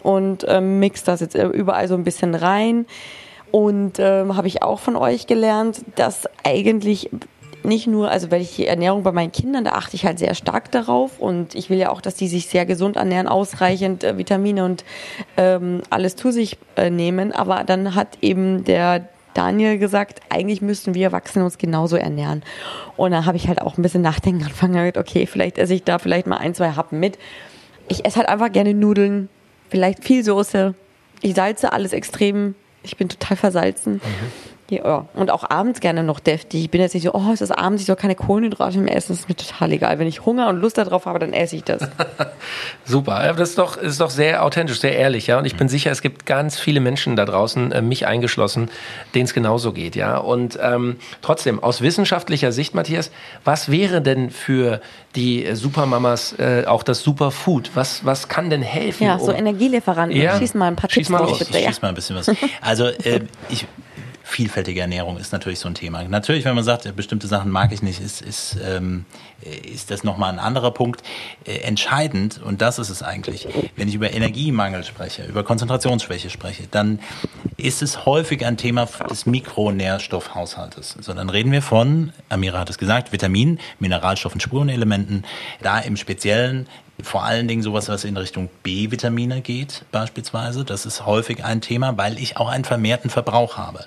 [0.03, 2.85] und ähm, mix das jetzt überall so ein bisschen rein.
[3.51, 7.09] Und ähm, habe ich auch von euch gelernt, dass eigentlich
[7.63, 10.35] nicht nur, also weil ich die Ernährung bei meinen Kindern, da achte ich halt sehr
[10.35, 14.17] stark darauf und ich will ja auch, dass die sich sehr gesund ernähren, ausreichend äh,
[14.17, 14.83] Vitamine und
[15.37, 17.31] ähm, alles zu sich äh, nehmen.
[17.31, 22.43] Aber dann hat eben der Daniel gesagt, eigentlich müssten wir Erwachsene uns genauso ernähren.
[22.97, 25.99] Und dann habe ich halt auch ein bisschen nachdenken angefangen, okay, vielleicht esse ich da
[25.99, 27.17] vielleicht mal ein, zwei Happen mit.
[27.87, 29.29] Ich esse halt einfach gerne Nudeln,
[29.69, 30.75] vielleicht viel Soße.
[31.21, 32.55] Ich salze alles extrem.
[32.83, 33.95] Ich bin total versalzen.
[33.95, 33.99] Mhm.
[34.71, 36.61] Ja, und auch abends gerne noch deftig.
[36.63, 39.11] Ich bin jetzt nicht so, oh, es ist abends, ich soll keine Kohlenhydrate mehr essen.
[39.11, 39.99] Das ist mir total egal.
[39.99, 41.81] Wenn ich Hunger und Lust darauf habe, dann esse ich das.
[42.85, 43.33] Super.
[43.37, 45.37] Das ist doch, ist doch sehr authentisch, sehr ehrlich, ja.
[45.37, 48.69] Und ich bin sicher, es gibt ganz viele Menschen da draußen, äh, mich eingeschlossen,
[49.13, 50.17] denen es genauso geht, ja.
[50.17, 53.11] Und ähm, trotzdem, aus wissenschaftlicher Sicht, Matthias,
[53.43, 54.79] was wäre denn für
[55.15, 57.71] die Supermamas äh, auch das Superfood?
[57.73, 59.03] Was, was kann denn helfen?
[59.05, 60.17] Ja, so um Energielieferanten.
[60.17, 60.37] Ja.
[60.39, 61.39] Schieß mal ein paar Schieß Tipps mal durch, los.
[61.39, 61.57] bitte.
[61.57, 61.69] Ich Ja.
[61.71, 62.31] schieß mal ein bisschen was.
[62.61, 63.65] Also äh, ich
[64.31, 66.03] vielfältige Ernährung ist natürlich so ein Thema.
[66.03, 69.05] Natürlich, wenn man sagt, äh, bestimmte Sachen mag ich nicht, ist, ist, ähm,
[69.41, 71.03] ist das nochmal ein anderer Punkt.
[71.45, 76.63] Äh, entscheidend, und das ist es eigentlich, wenn ich über Energiemangel spreche, über Konzentrationsschwäche spreche,
[76.71, 76.99] dann
[77.57, 80.97] ist es häufig ein Thema des Mikronährstoffhaushaltes.
[81.01, 85.25] So, dann reden wir von, Amira hat es gesagt, Vitaminen, Mineralstoffen, Spurenelementen,
[85.61, 86.67] da im Speziellen
[87.03, 90.63] vor allen Dingen sowas, was in Richtung B-Vitamine geht, beispielsweise.
[90.65, 93.85] Das ist häufig ein Thema, weil ich auch einen vermehrten Verbrauch habe.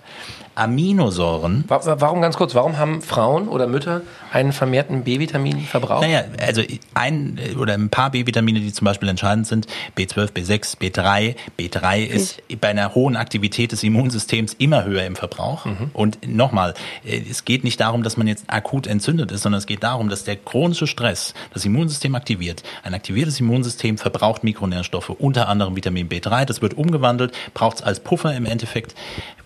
[0.55, 1.65] Aminosäuren.
[1.69, 6.01] Warum ganz kurz, warum haben Frauen oder Mütter einen vermehrten B-Vitaminverbrauch?
[6.01, 6.63] Naja, also
[6.95, 11.37] ein oder ein paar B-Vitamine, die zum Beispiel entscheidend sind, B12, B6, B3.
[11.59, 15.65] B3 ist bei einer hohen Aktivität des Immunsystems immer höher im Verbrauch.
[15.65, 15.91] Mhm.
[15.93, 19.67] Und nochmal, äh, es geht nicht darum, dass man jetzt akut entzündet ist, sondern es
[19.67, 22.63] geht darum, dass der chronische Stress das Immunsystem aktiviert.
[22.83, 26.45] Ein aktiviertes Immunsystem verbraucht Mikronährstoffe, unter anderem Vitamin B3.
[26.45, 28.95] Das wird umgewandelt, braucht es als Puffer im Endeffekt,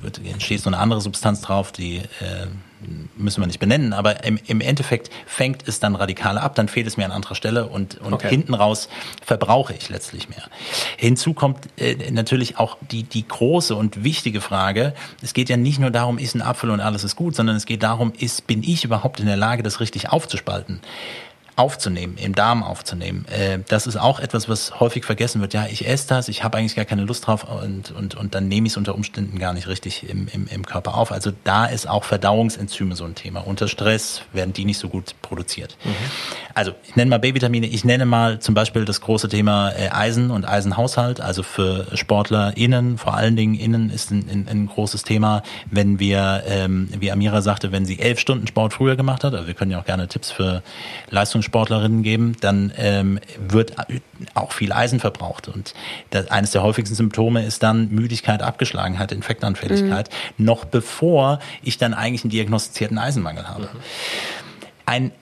[0.01, 2.47] wird, entsteht so eine andere Substanz drauf, die äh,
[3.17, 6.87] müssen wir nicht benennen, aber im, im Endeffekt fängt es dann radikale ab, dann fehlt
[6.87, 8.29] es mir an anderer Stelle und, und okay.
[8.29, 8.89] hinten raus
[9.25, 10.45] verbrauche ich letztlich mehr.
[10.97, 15.81] Hinzu kommt äh, natürlich auch die, die große und wichtige Frage, es geht ja nicht
[15.81, 18.63] nur darum, ist ein Apfel und alles ist gut, sondern es geht darum, ist, bin
[18.63, 20.81] ich überhaupt in der Lage, das richtig aufzuspalten?
[21.59, 23.27] Aufzunehmen, im Darm aufzunehmen.
[23.27, 25.55] Äh, das ist auch etwas, was häufig vergessen wird.
[25.55, 28.49] Ja, ich esse das, ich habe eigentlich gar keine Lust drauf und, und, und dann
[28.49, 31.11] nehme ich es unter Umständen gar nicht richtig im, im, im Körper auf.
[31.11, 33.41] Also da ist auch Verdauungsenzyme so ein Thema.
[33.41, 35.77] Unter Stress werden die nicht so gut produziert.
[35.85, 35.91] Mhm.
[36.55, 40.31] Also ich nenne mal B-Vitamine, ich nenne mal zum Beispiel das große Thema äh, Eisen
[40.31, 41.21] und Eisenhaushalt.
[41.21, 45.99] Also für Sportler innen, vor allen Dingen innen ist ein, ein, ein großes Thema, wenn
[45.99, 49.55] wir, ähm, wie Amira sagte, wenn sie elf Stunden Sport früher gemacht hat, also wir
[49.55, 50.63] können ja auch gerne Tipps für
[51.11, 53.75] Leistungs Leistungssportlerinnen geben, dann ähm, wird
[54.35, 55.49] auch viel Eisen verbraucht.
[55.49, 55.75] Und
[56.11, 60.45] das, eines der häufigsten Symptome ist dann Müdigkeit, Abgeschlagenheit, Infektanfälligkeit, mhm.
[60.45, 63.63] noch bevor ich dann eigentlich einen diagnostizierten Eisenmangel habe.
[63.63, 63.69] Mhm.
[64.87, 65.13] Ein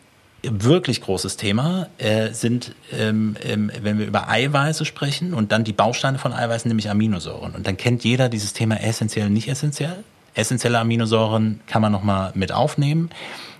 [0.42, 5.72] wirklich großes Thema äh, sind, ähm, ähm, wenn wir über Eiweiße sprechen und dann die
[5.72, 7.54] Bausteine von Eiweißen, nämlich Aminosäuren.
[7.54, 10.04] Und dann kennt jeder dieses Thema essentiell, nicht essentiell.
[10.37, 13.11] Essentielle Aminosäuren kann man nochmal mit aufnehmen.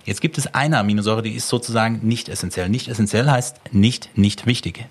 [0.05, 2.69] Jetzt gibt es eine Aminosäure, die ist sozusagen nicht essentiell.
[2.69, 4.85] Nicht essentiell heißt nicht nicht wichtig.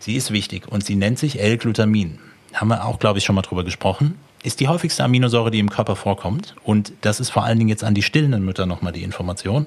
[0.00, 2.18] Sie ist wichtig und sie nennt sich L-Glutamin.
[2.52, 4.18] Haben wir auch, glaube ich, schon mal drüber gesprochen.
[4.42, 6.54] Ist die häufigste Aminosäure, die im Körper vorkommt.
[6.64, 9.66] Und das ist vor allen Dingen jetzt an die stillenden Mütter nochmal die Information.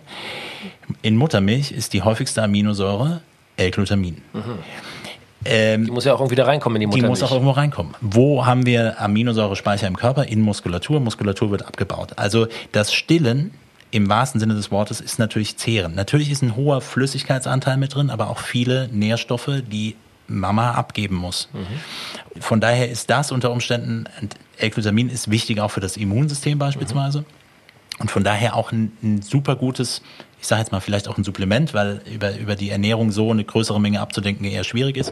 [1.01, 3.21] In Muttermilch ist die häufigste Aminosäure
[3.55, 4.21] L-Glutamin.
[4.33, 4.59] Mhm.
[5.47, 7.19] Ähm, die muss ja auch irgendwie da reinkommen in die Muttermilch.
[7.19, 7.93] Die muss auch irgendwo reinkommen.
[8.01, 10.25] Wo haben wir Aminosäurespeicher im Körper?
[10.25, 10.99] In Muskulatur.
[10.99, 12.13] Muskulatur wird abgebaut.
[12.15, 13.51] Also das Stillen
[13.91, 15.95] im wahrsten Sinne des Wortes ist natürlich Zehren.
[15.95, 19.95] Natürlich ist ein hoher Flüssigkeitsanteil mit drin, aber auch viele Nährstoffe, die
[20.27, 21.49] Mama abgeben muss.
[21.53, 22.41] Mhm.
[22.41, 24.05] Von daher ist das unter Umständen,
[24.57, 27.19] L-Glutamin ist wichtig auch für das Immunsystem beispielsweise.
[27.19, 27.25] Mhm.
[27.99, 30.01] Und von daher auch ein, ein super gutes
[30.39, 33.43] ich sage jetzt mal vielleicht auch ein Supplement, weil über, über die Ernährung so eine
[33.43, 35.11] größere Menge abzudenken eher schwierig ist.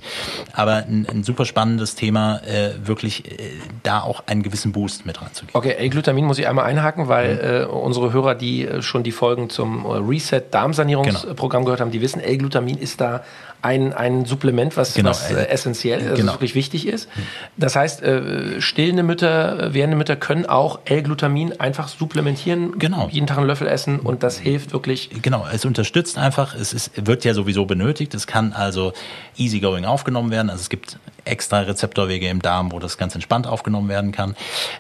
[0.53, 3.51] Aber ein, ein super spannendes Thema, äh, wirklich äh,
[3.83, 5.55] da auch einen gewissen Boost mit ranzugeben.
[5.55, 7.41] Okay, L-Glutamin muss ich einmal einhaken, weil mhm.
[7.41, 11.65] äh, unsere Hörer, die äh, schon die Folgen zum äh, Reset Darmsanierungsprogramm genau.
[11.65, 13.23] gehört haben, die wissen, L-Glutamin ist da
[13.62, 15.10] ein, ein Supplement, was, genau.
[15.10, 16.34] was äh, essentiell, also genau.
[16.34, 17.10] wirklich wichtig ist.
[17.58, 23.10] Das heißt, äh, stillende Mütter, werdende Mütter können auch L-Glutamin einfach supplementieren, genau.
[23.12, 25.10] jeden Tag einen Löffel essen und das hilft wirklich.
[25.22, 28.94] Genau, es unterstützt einfach, es ist, wird ja sowieso benötigt, es kann also
[29.38, 33.89] easygoing aufgenommen werden, also es gibt extra Rezeptorwege im Darm, wo das ganz entspannt aufgenommen
[33.89, 34.35] werden kann.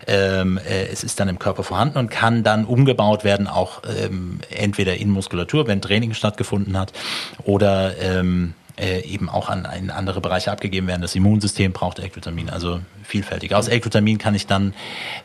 [0.07, 4.39] Ähm, äh, es ist dann im Körper vorhanden und kann dann umgebaut werden, auch ähm,
[4.49, 6.93] entweder in Muskulatur, wenn Training stattgefunden hat,
[7.43, 11.01] oder ähm, äh, eben auch an, an andere Bereiche abgegeben werden.
[11.01, 13.53] Das Immunsystem braucht L-Glutamin, also vielfältig.
[13.55, 14.73] Aus L-Glutamin kann ich dann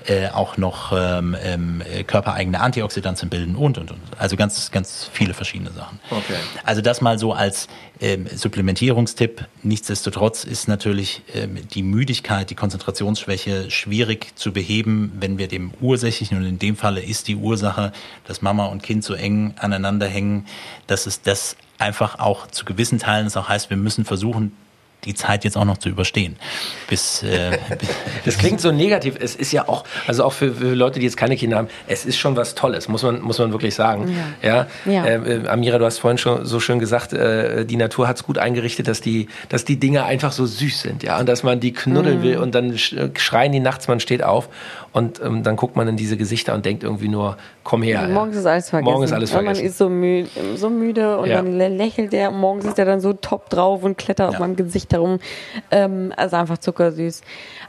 [0.06, 4.00] äh, auch noch ähm, ähm, körpereigene Antioxidantien bilden und, und, und.
[4.18, 5.98] Also ganz, ganz viele verschiedene Sachen.
[6.10, 6.34] Okay.
[6.64, 7.68] Also das mal so als
[8.00, 9.46] ähm, Supplementierungstipp.
[9.62, 16.38] Nichtsdestotrotz ist natürlich ähm, die Müdigkeit, die Konzentrationsschwäche schwierig zu beheben, wenn wir dem ursächlichen,
[16.38, 17.92] und in dem Falle ist die Ursache,
[18.26, 20.46] dass Mama und Kind so eng aneinander hängen,
[20.86, 24.52] dass es das einfach auch zu gewissen Teilen es auch heißt, wir müssen versuchen,
[25.04, 26.36] die Zeit jetzt auch noch zu überstehen.
[26.88, 27.58] Bis, äh,
[28.24, 29.14] das klingt so negativ.
[29.18, 32.04] Es ist ja auch, also auch für, für, Leute, die jetzt keine Kinder haben, es
[32.04, 34.14] ist schon was Tolles, muss man, muss man wirklich sagen.
[34.42, 34.66] Ja.
[34.86, 34.92] ja?
[34.92, 35.04] ja.
[35.04, 38.24] Äh, äh Amira, du hast vorhin schon so schön gesagt, äh, die Natur hat es
[38.24, 41.60] gut eingerichtet, dass die, dass die Dinge einfach so süß sind, ja, und dass man
[41.60, 42.22] die knuddeln mhm.
[42.22, 44.48] will und dann schreien die nachts, man steht auf
[44.92, 48.08] und ähm, dann guckt man in diese Gesichter und denkt irgendwie nur, komm her.
[48.08, 48.92] Morgens ist alles vergessen.
[48.92, 49.60] Morgens ist alles vergessen.
[49.60, 53.12] man ist so müde, so müde und dann lächelt der, morgens ist der dann so
[53.12, 55.20] top drauf und klettert auf meinem Gesicht darum.
[55.70, 57.22] Ähm, also einfach zuckersüß.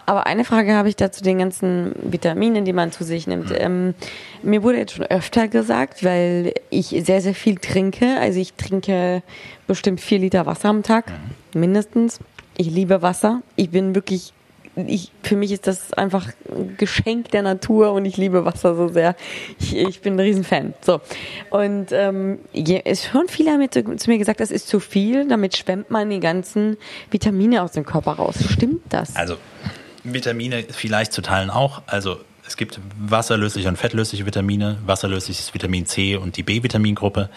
[0.08, 3.50] Aber eine Frage habe ich dazu den ganzen Vitaminen, die man zu sich nimmt.
[3.50, 3.56] Mhm.
[3.60, 3.94] Ähm,
[4.42, 8.18] mir wurde jetzt schon öfter gesagt, weil ich sehr, sehr viel trinke.
[8.20, 9.22] Also ich trinke
[9.68, 11.12] bestimmt vier Liter Wasser am Tag,
[11.54, 11.60] mhm.
[11.60, 12.20] mindestens.
[12.58, 13.42] Ich liebe Wasser.
[13.56, 14.34] Ich bin wirklich
[14.76, 18.88] ich, für mich ist das einfach ein Geschenk der Natur und ich liebe Wasser so
[18.88, 19.16] sehr.
[19.60, 20.74] Ich, ich bin ein Riesenfan.
[20.82, 21.02] So.
[21.50, 25.58] Und ähm, es schon viele haben zu, zu mir gesagt, das ist zu viel, damit
[25.58, 26.78] schwemmt man die ganzen
[27.10, 28.36] Vitamine aus dem Körper raus.
[28.50, 29.16] Stimmt das?
[29.16, 29.36] Also
[30.04, 31.82] Vitamine vielleicht zu teilen auch.
[31.88, 32.18] Also
[32.52, 34.78] es gibt wasserlösliche und fettlösliche Vitamine.
[34.86, 37.30] Wasserlösliches Vitamin C und die B-Vitamingruppe.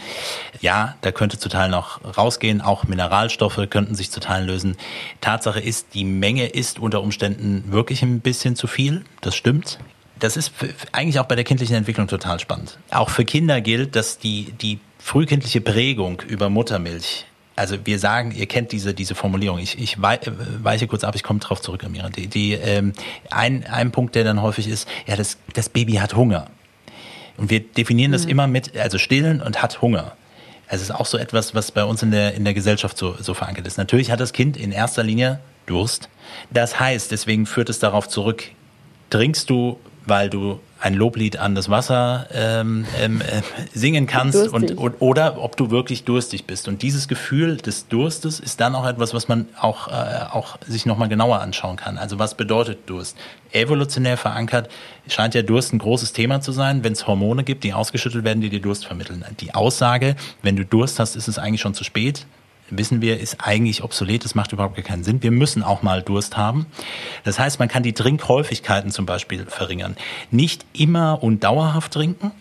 [0.60, 2.60] Ja, da könnte zu Teilen auch rausgehen.
[2.60, 4.76] Auch Mineralstoffe könnten sich zu Teilen lösen.
[5.20, 9.04] Tatsache ist, die Menge ist unter Umständen wirklich ein bisschen zu viel.
[9.20, 9.78] Das stimmt.
[10.18, 10.52] Das ist
[10.90, 12.78] eigentlich auch bei der kindlichen Entwicklung total spannend.
[12.90, 17.24] Auch für Kinder gilt, dass die, die frühkindliche Prägung über Muttermilch
[17.56, 19.58] also wir sagen, ihr kennt diese, diese Formulierung.
[19.58, 22.08] Ich, ich weiche kurz ab, ich komme drauf zurück, Amira.
[22.08, 22.92] Die, die, ähm,
[23.30, 26.48] ein, ein Punkt, der dann häufig ist, ja, das, das Baby hat Hunger.
[27.36, 28.30] Und wir definieren das mhm.
[28.30, 30.16] immer mit, also stillen und hat Hunger.
[30.66, 33.34] Es ist auch so etwas, was bei uns in der, in der Gesellschaft so, so
[33.34, 33.76] verankert ist.
[33.76, 36.08] Natürlich hat das Kind in erster Linie Durst.
[36.50, 38.44] Das heißt, deswegen führt es darauf zurück,
[39.10, 43.40] trinkst du, weil du ein Loblied an das Wasser ähm, ähm, äh,
[43.72, 46.68] singen kannst und, und, oder ob du wirklich durstig bist.
[46.68, 49.92] Und dieses Gefühl des Durstes ist dann auch etwas, was man auch, äh,
[50.30, 51.96] auch sich nochmal genauer anschauen kann.
[51.96, 53.16] Also was bedeutet Durst?
[53.52, 54.68] Evolutionär verankert
[55.08, 58.42] scheint ja Durst ein großes Thema zu sein, wenn es Hormone gibt, die ausgeschüttet werden,
[58.42, 59.24] die dir Durst vermitteln.
[59.40, 62.26] Die Aussage, wenn du Durst hast, ist es eigentlich schon zu spät
[62.76, 64.24] wissen wir, ist eigentlich obsolet.
[64.24, 65.22] Das macht überhaupt keinen Sinn.
[65.22, 66.66] Wir müssen auch mal Durst haben.
[67.24, 69.96] Das heißt, man kann die Trinkhäufigkeiten zum Beispiel verringern.
[70.30, 72.32] Nicht immer und dauerhaft trinken.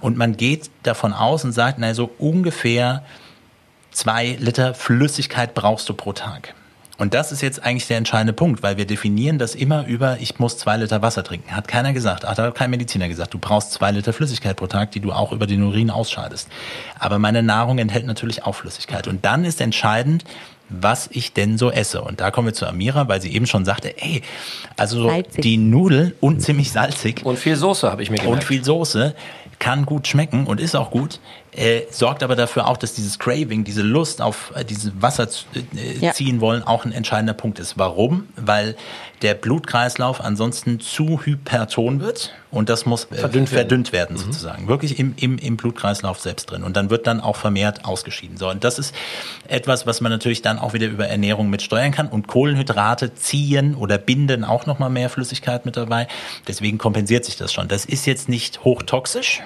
[0.00, 3.04] Und man geht davon aus und sagt, na, so ungefähr
[3.92, 6.54] zwei Liter Flüssigkeit brauchst du pro Tag.
[6.98, 10.38] Und das ist jetzt eigentlich der entscheidende Punkt, weil wir definieren das immer über, ich
[10.38, 11.54] muss zwei Liter Wasser trinken.
[11.54, 13.34] Hat keiner gesagt, hat kein Mediziner gesagt.
[13.34, 16.48] Du brauchst zwei Liter Flüssigkeit pro Tag, die du auch über den Urin ausscheidest.
[16.98, 19.08] Aber meine Nahrung enthält natürlich auch Flüssigkeit.
[19.08, 20.24] Und dann ist entscheidend,
[20.68, 22.00] was ich denn so esse.
[22.00, 24.22] Und da kommen wir zu Amira, weil sie eben schon sagte, ey,
[24.76, 27.24] also so die Nudeln und ziemlich salzig.
[27.24, 28.34] Und viel Soße habe ich mir gemerkt.
[28.34, 29.14] Und viel Soße
[29.58, 31.20] kann gut schmecken und ist auch gut,
[31.56, 35.98] äh, sorgt aber dafür auch, dass dieses Craving, diese Lust auf äh, dieses Wasser äh,
[35.98, 36.12] ja.
[36.12, 37.78] ziehen wollen, auch ein entscheidender Punkt ist.
[37.78, 38.28] Warum?
[38.36, 38.76] Weil
[39.22, 44.32] der Blutkreislauf ansonsten zu hyperton wird und das muss äh, verdünnt, verdünnt werden, werden mhm.
[44.32, 44.68] sozusagen.
[44.68, 46.62] Wirklich im, im, im Blutkreislauf selbst drin.
[46.62, 48.36] Und dann wird dann auch vermehrt ausgeschieden.
[48.36, 48.94] So, und das ist
[49.48, 52.08] etwas, was man natürlich dann auch wieder über Ernährung mit steuern kann.
[52.08, 56.06] Und Kohlenhydrate ziehen oder binden auch nochmal mehr Flüssigkeit mit dabei.
[56.46, 57.68] Deswegen kompensiert sich das schon.
[57.68, 59.42] Das ist jetzt nicht hochtoxisch.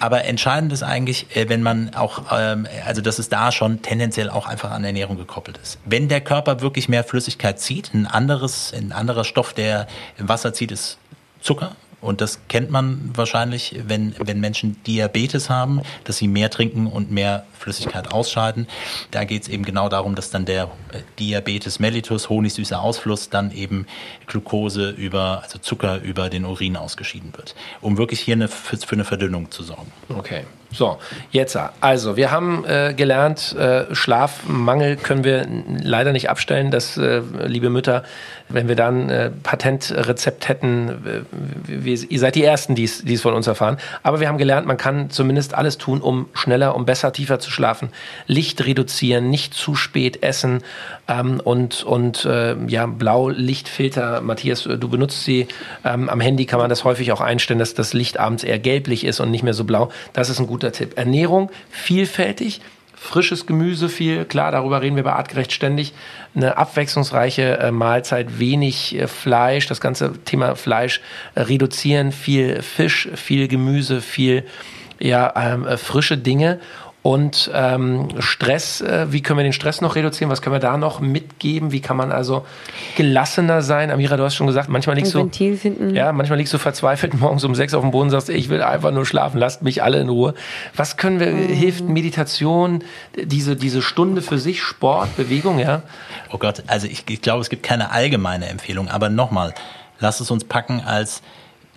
[0.00, 4.28] Aber entscheidend ist eigentlich, äh, wenn man auch, ähm, also dass es da schon tendenziell
[4.28, 5.78] auch einfach an Ernährung gekoppelt ist.
[5.84, 9.86] Wenn der Körper wirklich mehr Flüssigkeit zieht, ein anderes, ein anderer Stoff, der
[10.18, 10.98] im Wasser zieht, ist
[11.40, 11.76] Zucker.
[12.04, 17.10] Und das kennt man wahrscheinlich, wenn, wenn Menschen Diabetes haben, dass sie mehr trinken und
[17.10, 18.66] mehr Flüssigkeit ausscheiden.
[19.10, 23.50] Da geht es eben genau darum, dass dann der äh, Diabetes mellitus, honigsüßer Ausfluss, dann
[23.52, 23.86] eben
[24.26, 28.94] Glucose über, also Zucker über den Urin ausgeschieden wird, um wirklich hier eine, für, für
[28.94, 29.90] eine Verdünnung zu sorgen.
[30.08, 30.44] Okay.
[30.74, 30.98] So,
[31.30, 35.46] jetzt also, wir haben äh, gelernt, äh, Schlafmangel können wir
[35.82, 36.72] leider nicht abstellen.
[36.72, 38.02] Das, äh, liebe Mütter,
[38.48, 41.26] wenn wir dann äh, Patentrezept hätten,
[41.68, 43.78] ihr seid die Ersten, die es von uns erfahren.
[44.02, 47.50] Aber wir haben gelernt, man kann zumindest alles tun, um schneller, um besser, tiefer zu
[47.50, 47.90] schlafen.
[48.26, 50.62] Licht reduzieren, nicht zu spät essen
[51.08, 54.20] ähm, und, und äh, ja, Blaulichtfilter.
[54.20, 55.46] Matthias, du benutzt sie.
[55.84, 59.04] Ähm, am Handy kann man das häufig auch einstellen, dass das Licht abends eher gelblich
[59.04, 59.90] ist und nicht mehr so blau.
[60.12, 60.96] Das ist ein guter guter Tipp.
[60.96, 62.60] Ernährung vielfältig,
[62.96, 65.92] frisches Gemüse viel, klar, darüber reden wir bei Artgerecht ständig.
[66.34, 71.02] Eine abwechslungsreiche äh, Mahlzeit, wenig äh, Fleisch, das ganze Thema Fleisch
[71.34, 74.44] äh, reduzieren, viel Fisch, viel Gemüse, viel
[74.98, 76.60] ja, ähm, äh, frische Dinge
[77.04, 80.30] und ähm, Stress, äh, wie können wir den Stress noch reduzieren?
[80.30, 81.70] Was können wir da noch mitgeben?
[81.70, 82.46] Wie kann man also
[82.96, 83.90] gelassener sein?
[83.90, 85.18] Amira, du hast schon gesagt, manchmal liegst du
[85.94, 88.62] ja, manchmal liegst du verzweifelt morgens um sechs auf dem Boden und sagst, ich will
[88.62, 90.32] einfach nur schlafen, lasst mich alle in Ruhe.
[90.74, 91.26] Was können wir?
[91.26, 91.48] Mhm.
[91.48, 92.82] Hilft Meditation,
[93.22, 95.82] diese diese Stunde für sich, Sport, Bewegung, ja?
[96.32, 99.52] Oh Gott, also ich, ich glaube, es gibt keine allgemeine Empfehlung, aber nochmal,
[100.00, 101.20] lass es uns packen als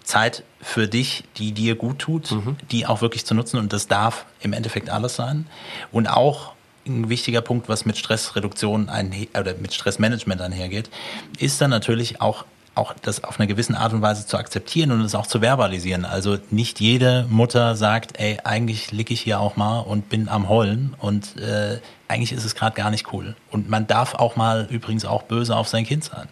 [0.08, 2.56] Zeit für dich, die dir gut tut, mhm.
[2.72, 3.58] die auch wirklich zu nutzen.
[3.60, 5.46] Und das darf im Endeffekt alles sein.
[5.91, 6.54] Und auch
[6.88, 8.89] ein wichtiger Punkt, was mit Stressreduktion
[9.38, 10.89] oder mit Stressmanagement einhergeht,
[11.38, 12.46] ist dann natürlich auch
[12.78, 16.06] auch das auf einer gewissen Art und Weise zu akzeptieren und es auch zu verbalisieren.
[16.06, 20.48] Also nicht jede Mutter sagt, ey, eigentlich liege ich hier auch mal und bin am
[20.48, 23.36] Heulen und äh, eigentlich ist es gerade gar nicht cool.
[23.50, 26.28] Und man darf auch mal übrigens auch böse auf sein Kind sein.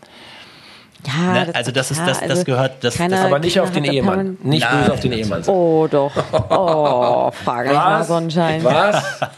[1.06, 1.46] Ja, ne?
[1.46, 3.84] das also das ist das, das also gehört, das, keiner, das aber nicht auf den
[3.84, 5.44] Ehemann, nicht Nein, böse auf den Ehemann.
[5.48, 6.12] Oh doch,
[6.50, 8.64] oh frage ich mal Sonnenschein.
[8.64, 9.04] Was?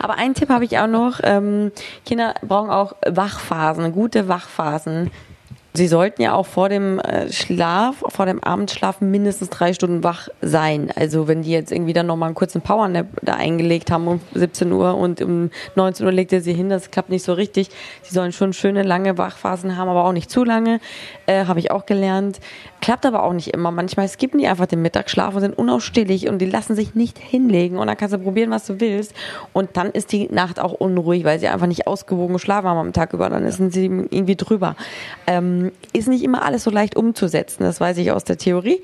[0.00, 1.72] Aber einen Tipp habe ich auch noch: ähm,
[2.06, 5.10] Kinder brauchen auch Wachphasen, gute Wachphasen.
[5.78, 10.26] Sie sollten ja auch vor dem äh, Schlaf, vor dem Abendschlaf mindestens drei Stunden wach
[10.42, 10.90] sein.
[10.96, 14.72] Also wenn die jetzt irgendwie dann nochmal einen kurzen Powernap da eingelegt haben um 17
[14.72, 17.68] Uhr und um 19 Uhr legt er sie hin, das klappt nicht so richtig.
[18.02, 20.80] Sie sollen schon schöne lange Wachphasen haben, aber auch nicht zu lange,
[21.26, 22.40] äh, habe ich auch gelernt.
[22.80, 23.70] Klappt aber auch nicht immer.
[23.70, 27.78] Manchmal skippen die einfach den Mittagsschlaf und sind unausstehlich und die lassen sich nicht hinlegen
[27.78, 29.14] und dann kannst du probieren, was du willst.
[29.52, 32.92] Und dann ist die Nacht auch unruhig, weil sie einfach nicht ausgewogen geschlafen haben am
[32.92, 33.30] Tag über.
[33.30, 34.74] Dann sind sie irgendwie drüber.
[35.28, 37.62] Ähm, ist nicht immer alles so leicht umzusetzen.
[37.62, 38.82] Das weiß ich aus der Theorie.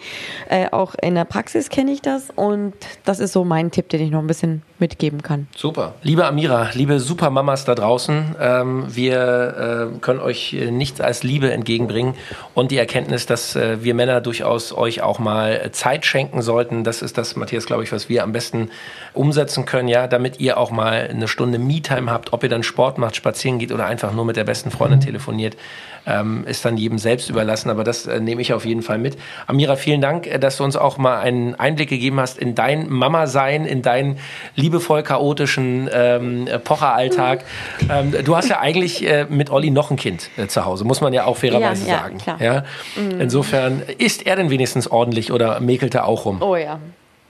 [0.49, 2.74] Äh, auch in der Praxis kenne ich das und
[3.05, 5.47] das ist so mein Tipp, den ich noch ein bisschen mitgeben kann.
[5.57, 5.95] Super.
[6.03, 12.16] Liebe Amira, liebe Supermamas da draußen, ähm, wir äh, können euch nichts als Liebe entgegenbringen
[12.53, 16.85] und die Erkenntnis, dass äh, wir Männer durchaus euch auch mal Zeit schenken sollten.
[16.85, 18.68] Das ist das, Matthias, glaube ich, was wir am besten
[19.14, 22.99] umsetzen können, ja, damit ihr auch mal eine Stunde Me-Time habt, ob ihr dann Sport
[22.99, 25.57] macht, spazieren geht oder einfach nur mit der besten Freundin telefoniert
[26.07, 29.16] ähm, ist dann jedem selbst überlassen, aber das äh, nehme ich auf jeden Fall mit.
[29.47, 32.89] Amira, vielen Dank, äh, dass du uns auch mal einen Einblick gegeben hast in dein
[32.91, 34.18] Mama-Sein, in deinen
[34.75, 37.45] liebevoll chaotischen ähm, Pocheralltag.
[37.89, 41.01] Ähm, du hast ja eigentlich äh, mit Olli noch ein Kind äh, zu Hause, muss
[41.01, 42.18] man ja auch fairerweise ja, sagen.
[42.18, 42.43] Klar.
[42.43, 42.64] Ja?
[42.97, 43.20] Mhm.
[43.20, 46.43] Insofern, ist er denn wenigstens ordentlich oder mäkelt er auch rum?
[46.43, 46.81] Oh ja,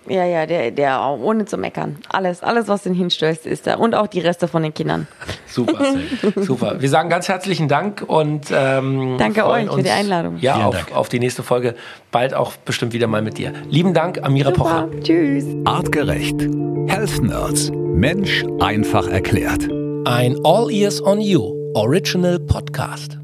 [0.09, 1.98] ja, ja, der, der, ohne zu meckern.
[2.09, 3.76] Alles, alles, was den hinstößt, ist da.
[3.76, 5.07] Und auch die Reste von den Kindern.
[5.46, 5.94] Super,
[6.36, 6.80] super.
[6.80, 10.38] Wir sagen ganz herzlichen Dank und ähm, danke euch uns, für die Einladung.
[10.38, 11.74] Ja, auf, auf, die nächste Folge.
[12.11, 13.52] Bald auch bestimmt wieder mal mit dir.
[13.68, 15.00] Lieben Dank, Amira super, Pocher.
[15.02, 15.44] Tschüss.
[15.64, 16.40] Artgerecht.
[16.86, 17.70] Health Nerds.
[17.72, 19.68] Mensch einfach erklärt.
[20.05, 23.24] Ein All Ears on You Original Podcast.